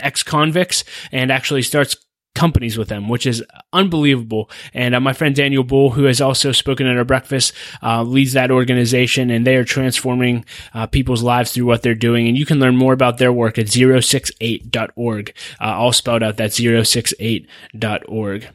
ex-convicts 0.75 0.85
and 1.13 1.31
actually 1.31 1.63
starts 1.63 1.97
companies 2.35 2.77
with 2.77 2.89
them, 2.89 3.09
which 3.09 3.27
is 3.27 3.45
unbelievable. 3.73 4.51
And 4.73 4.95
uh, 4.95 5.01
my 5.01 5.13
friend 5.13 5.37
Daniel 5.37 5.63
Bull, 5.63 5.91
who 5.91 6.05
has 6.05 6.21
also 6.21 6.51
spoken 6.51 6.87
at 6.89 6.97
our 6.97 7.05
breakfast, 7.05 7.53
uh, 7.81 8.03
leads 8.03 8.33
that 8.33 8.51
organization 8.51 9.31
and 9.31 9.47
they 9.47 9.55
are 9.55 9.65
transforming 9.65 10.45
uh, 10.75 10.89
people's 10.89 11.23
lives 11.23 11.53
through 11.53 11.67
what 11.67 11.83
they're 11.83 11.95
doing. 11.95 12.27
And 12.27 12.37
you 12.37 12.45
can 12.45 12.59
learn 12.59 12.77
more 12.77 12.93
about 12.93 13.19
their 13.19 13.33
work 13.33 13.57
at 13.57 13.67
068.org. 13.67 15.37
Uh, 15.61 15.65
all 15.65 15.93
spelled 15.93 16.25
out, 16.25 16.37
that's 16.37 16.59
068.org. 16.59 18.49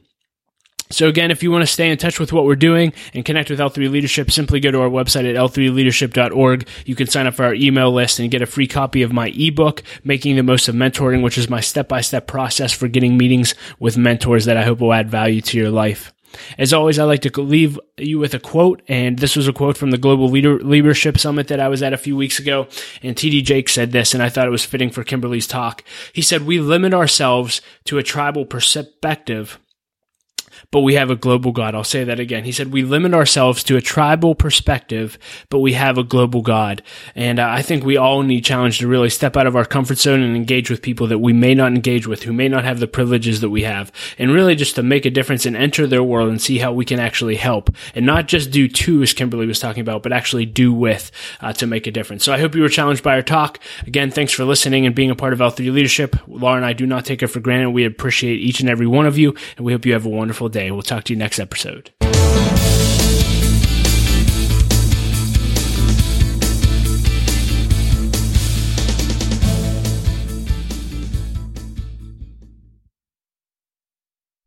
So 0.92 1.08
again, 1.08 1.30
if 1.30 1.44
you 1.44 1.52
want 1.52 1.62
to 1.62 1.68
stay 1.68 1.92
in 1.92 2.00
touch 2.00 2.20
with 2.20 2.34
what 2.34 2.46
we're 2.46 2.56
doing 2.56 2.94
and 3.14 3.24
connect 3.24 3.52
with 3.52 3.60
L3 3.60 3.92
Leadership, 3.92 4.32
simply 4.32 4.60
go 4.60 4.72
to 4.72 4.82
our 4.82 4.90
website 4.90 5.30
at 5.30 5.36
l3leadership.org. 5.36 6.68
You 6.84 6.96
can 6.96 7.06
sign 7.06 7.28
up 7.28 7.36
for 7.36 7.46
our 7.46 7.54
email 7.54 7.92
list 7.92 8.18
and 8.18 8.32
get 8.32 8.42
a 8.42 8.48
free 8.48 8.66
copy 8.66 9.04
of 9.04 9.14
my 9.14 9.28
ebook, 9.36 9.84
Making 10.04 10.36
the 10.36 10.42
Most 10.42 10.68
of 10.68 10.74
Mentoring, 10.74 11.22
which 11.22 11.38
is 11.38 11.48
my 11.48 11.60
step-by-step 11.60 12.26
process 12.26 12.74
for 12.74 12.88
getting 12.88 13.18
meetings 13.18 13.54
with 13.78 13.98
mentors 13.98 14.46
that 14.46 14.58
I 14.58 14.64
hope 14.64 14.80
will 14.80 14.92
add 14.92 15.12
value 15.12 15.42
to 15.42 15.58
your 15.60 15.70
life. 15.70 16.12
As 16.58 16.74
always, 16.74 16.98
I 16.98 17.04
like 17.04 17.22
to 17.22 17.42
leave 17.42 17.80
you 18.00 18.18
with 18.18 18.34
a 18.34 18.40
quote, 18.40 18.82
and 18.88 19.20
this 19.20 19.36
was 19.36 19.48
a 19.48 19.54
quote 19.54 19.78
from 19.78 19.92
the 19.92 19.98
Global 20.00 20.28
Leader- 20.28 20.60
Leadership 20.60 21.20
Summit 21.20 21.50
that 21.50 21.60
I 21.60 21.68
was 21.68 21.84
at 21.84 21.94
a 21.94 21.98
few 21.98 22.16
weeks 22.16 22.40
ago. 22.40 22.68
And 23.04 23.16
TD 23.16 23.44
Jakes 23.44 23.74
said 23.74 23.92
this, 23.92 24.16
and 24.16 24.24
I 24.24 24.30
thought 24.30 24.48
it 24.48 24.52
was 24.52 24.66
fitting 24.66 24.90
for 24.90 25.04
Kimberly's 25.04 25.48
talk. 25.48 25.84
He 26.14 26.24
said, 26.24 26.48
"We 26.48 26.60
limit 26.60 26.96
ourselves 26.96 27.62
to 27.86 28.00
a 28.00 28.04
tribal 28.04 28.46
perspective." 28.46 29.60
But 30.72 30.82
we 30.82 30.96
have 30.96 31.10
a 31.10 31.16
global 31.16 31.52
God. 31.52 31.76
I'll 31.76 31.84
say 31.84 32.04
that 32.04 32.20
again. 32.20 32.44
He 32.44 32.52
said 32.52 32.72
we 32.72 32.84
limit 32.84 33.14
ourselves 33.14 33.64
to 33.66 33.78
a 33.78 33.82
tribal 33.82 34.36
perspective, 34.36 35.18
but 35.50 35.60
we 35.60 35.74
have 35.74 35.98
a 35.98 36.04
global 36.04 36.42
God. 36.42 36.82
And 37.16 37.40
uh, 37.40 37.48
I 37.50 37.62
think 37.62 37.84
we 37.84 37.98
all 37.98 38.24
need 38.24 38.46
challenge 38.46 38.80
to 38.80 38.88
really 38.88 39.10
step 39.10 39.38
out 39.38 39.48
of 39.48 39.56
our 39.56 39.66
comfort 39.66 39.98
zone 39.98 40.22
and 40.22 40.36
engage 40.36 40.70
with 40.70 40.82
people 40.82 41.08
that 41.08 41.20
we 41.20 41.34
may 41.34 41.54
not 41.54 41.74
engage 41.74 42.08
with, 42.08 42.24
who 42.24 42.34
may 42.34 42.48
not 42.48 42.64
have 42.64 42.80
the 42.80 42.88
privileges 42.88 43.42
that 43.42 43.50
we 43.50 43.64
have, 43.64 43.92
and 44.18 44.32
really 44.32 44.56
just 44.56 44.76
to 44.76 44.84
make 44.84 45.06
a 45.06 45.10
difference 45.10 45.46
and 45.46 45.56
enter 45.56 45.88
their 45.88 46.04
world 46.04 46.30
and 46.30 46.42
see 46.42 46.58
how 46.60 46.72
we 46.72 46.86
can 46.86 47.00
actually 47.00 47.36
help 47.36 47.70
and 47.96 48.06
not 48.06 48.28
just 48.28 48.52
do 48.52 48.68
to, 48.68 49.02
as 49.02 49.14
Kimberly 49.14 49.46
was 49.46 49.60
talking 49.60 49.82
about, 49.82 50.04
but 50.04 50.14
actually 50.14 50.46
do 50.46 50.74
with 50.74 51.12
uh, 51.42 51.54
to 51.54 51.68
make 51.68 51.88
a 51.88 51.92
difference. 51.92 52.24
So 52.24 52.34
I 52.34 52.40
hope 52.40 52.56
you 52.56 52.62
were 52.62 52.70
challenged 52.70 53.04
by 53.04 53.16
our 53.16 53.22
talk. 53.22 53.60
Again, 53.86 54.12
thanks 54.12 54.34
for 54.34 54.46
listening 54.46 54.86
and 54.86 54.96
being 54.96 55.12
a 55.12 55.16
part 55.16 55.34
of 55.34 55.40
L3 55.40 55.72
Leadership. 55.72 56.16
Laura 56.28 56.56
and 56.58 56.66
I 56.66 56.74
do 56.74 56.86
not 56.86 57.06
take 57.06 57.24
it 57.24 57.28
for 57.28 57.40
granted. 57.40 57.72
We 57.72 57.86
appreciate 57.86 58.40
each 58.40 58.60
and 58.60 58.70
every 58.70 58.88
one 58.88 59.06
of 59.06 59.18
you, 59.18 59.36
and 59.58 59.66
we 59.66 59.74
hope 59.74 59.86
you 59.86 59.94
have 59.94 60.06
a 60.06 60.10
wonderful 60.40 60.50
day. 60.50 60.72
We'll 60.72 60.82
talk 60.82 61.04
to 61.06 61.14
you 61.14 61.20
next 61.20 61.40
episode. 61.40 61.92